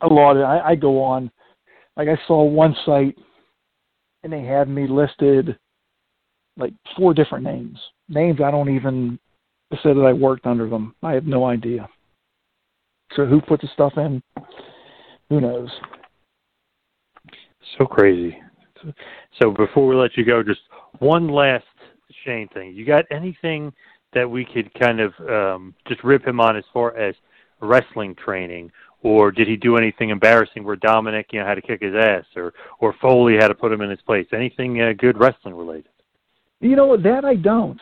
[0.02, 0.44] A lot of it.
[0.44, 1.30] I, I go on.
[1.96, 3.16] Like I saw one site,
[4.24, 5.58] and they had me listed
[6.58, 7.78] like four different names.
[8.10, 9.18] Names I don't even
[9.82, 10.94] said that I worked under them.
[11.02, 11.88] I have no idea.
[13.14, 14.22] So who put the stuff in?
[15.28, 15.70] Who knows?
[17.78, 18.36] So crazy.
[19.40, 20.60] So before we let you go, just
[20.98, 21.64] one last
[22.24, 22.74] Shane thing.
[22.74, 23.72] You got anything
[24.12, 27.14] that we could kind of um, just rip him on as far as
[27.60, 28.70] wrestling training,
[29.02, 32.24] or did he do anything embarrassing where Dominic, you know, had to kick his ass,
[32.36, 34.26] or or Foley had to put him in his place?
[34.32, 35.90] Anything uh, good wrestling related?
[36.60, 37.02] You know what?
[37.02, 37.80] That I don't.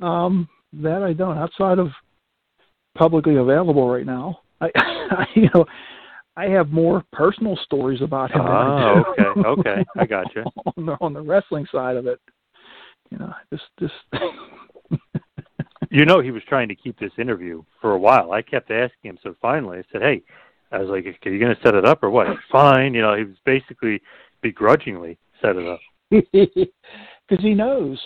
[0.00, 1.38] Um, that I don't.
[1.38, 1.88] Outside of
[2.96, 5.64] publicly available right now, I, I you know,
[6.36, 8.42] I have more personal stories about him.
[8.42, 10.44] Oh, okay, okay, I got you.
[10.76, 12.20] on the on the wrestling side of it,
[13.10, 13.94] you know, just just.
[15.94, 18.32] You know, he was trying to keep this interview for a while.
[18.32, 20.22] I kept asking him, so finally I said, "Hey,"
[20.70, 22.94] I was like, "Are you going to set it up or what?" Fine.
[22.94, 24.00] You know, he was basically
[24.40, 25.80] begrudgingly set it up.
[26.10, 28.00] because he knows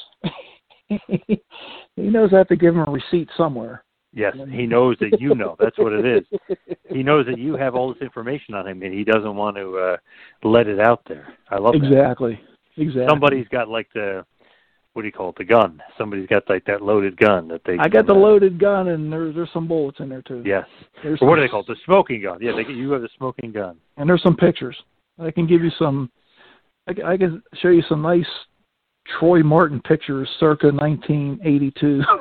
[1.97, 3.85] he knows I have to give him a receipt somewhere.
[4.13, 5.57] Yes, he knows that you know.
[5.59, 6.57] That's what it is.
[6.89, 9.77] He knows that you have all this information on him, and he doesn't want to
[9.77, 9.97] uh,
[10.43, 11.35] let it out there.
[11.51, 12.41] I love exactly.
[12.77, 12.83] that.
[12.83, 13.07] Exactly.
[13.09, 14.25] Somebody's got like the
[14.97, 15.37] what do you call it?
[15.37, 15.83] The gun.
[15.99, 17.77] Somebody's got like that loaded gun that they.
[17.79, 20.43] I got the uh, loaded gun, and there's there's some bullets in there too.
[20.47, 20.65] Yes.
[21.03, 21.67] There's Or what do they call it?
[21.67, 22.39] The smoking gun.
[22.41, 23.77] Yeah, they, you have the smoking gun.
[23.99, 24.75] And there's some pictures.
[25.19, 26.11] I can give you some.
[26.87, 28.25] I, can- I can show you some nice
[29.19, 32.03] Troy Martin pictures, circa 1982.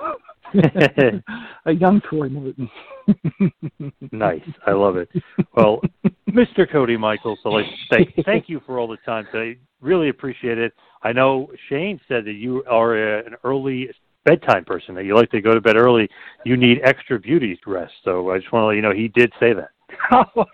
[1.65, 2.69] A young Troy Martin.
[4.11, 4.41] Nice.
[4.65, 5.09] I love it.
[5.55, 5.81] Well,
[6.29, 6.69] Mr.
[6.71, 9.59] Cody Michaels, so like thank thank you for all the time today.
[9.81, 10.73] Really appreciate it.
[11.03, 13.89] I know Shane said that you are a, an early
[14.23, 16.07] bedtime person, that you like to go to bed early.
[16.45, 17.93] You need extra beauty rest.
[18.03, 19.69] So I just want to let you know he did say that.
[20.11, 20.45] Oh,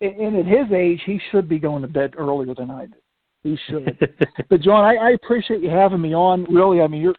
[0.00, 2.94] and at his age, he should be going to bed earlier than I do.
[3.42, 3.98] He should.
[4.50, 6.44] but John, I, I appreciate you having me on.
[6.44, 7.14] Really, I mean, you're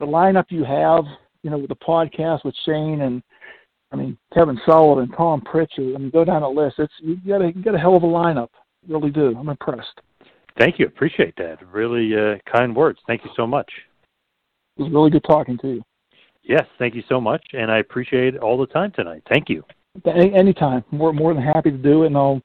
[0.00, 1.04] the lineup you have,
[1.42, 3.22] you know, with the podcast with Shane and
[3.92, 5.94] I mean Kevin Sullivan, Tom Prichard.
[5.94, 6.76] I mean, go down the list.
[6.78, 8.48] It's you got a you got a hell of a lineup.
[8.86, 9.34] You really do.
[9.38, 10.00] I'm impressed.
[10.58, 10.86] Thank you.
[10.86, 11.58] Appreciate that.
[11.70, 12.98] Really uh, kind words.
[13.06, 13.70] Thank you so much.
[14.76, 15.82] It was really good talking to you.
[16.42, 19.22] Yes, thank you so much, and I appreciate all the time tonight.
[19.28, 19.64] Thank you.
[20.04, 22.08] Any anytime, more more than happy to do it.
[22.08, 22.42] And I'll,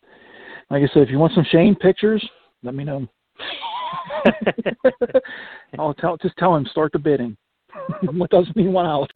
[0.69, 2.25] like I said, if you want some Shane pictures,
[2.63, 3.07] let me know.
[5.79, 7.37] I'll tell just tell him start the bidding.
[8.11, 9.11] what doesn't mean one out.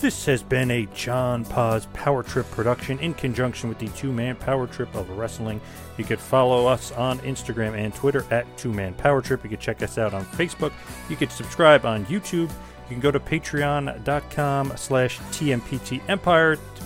[0.00, 4.36] This has been a John Paz Power Trip production in conjunction with the Two Man
[4.36, 5.60] Power Trip of Wrestling.
[5.96, 9.42] You could follow us on Instagram and Twitter at Two Man Power Trip.
[9.42, 10.72] You could check us out on Facebook.
[11.10, 12.48] You could subscribe on YouTube.
[12.88, 16.77] You can go to patreon.com slash TMPT Empire to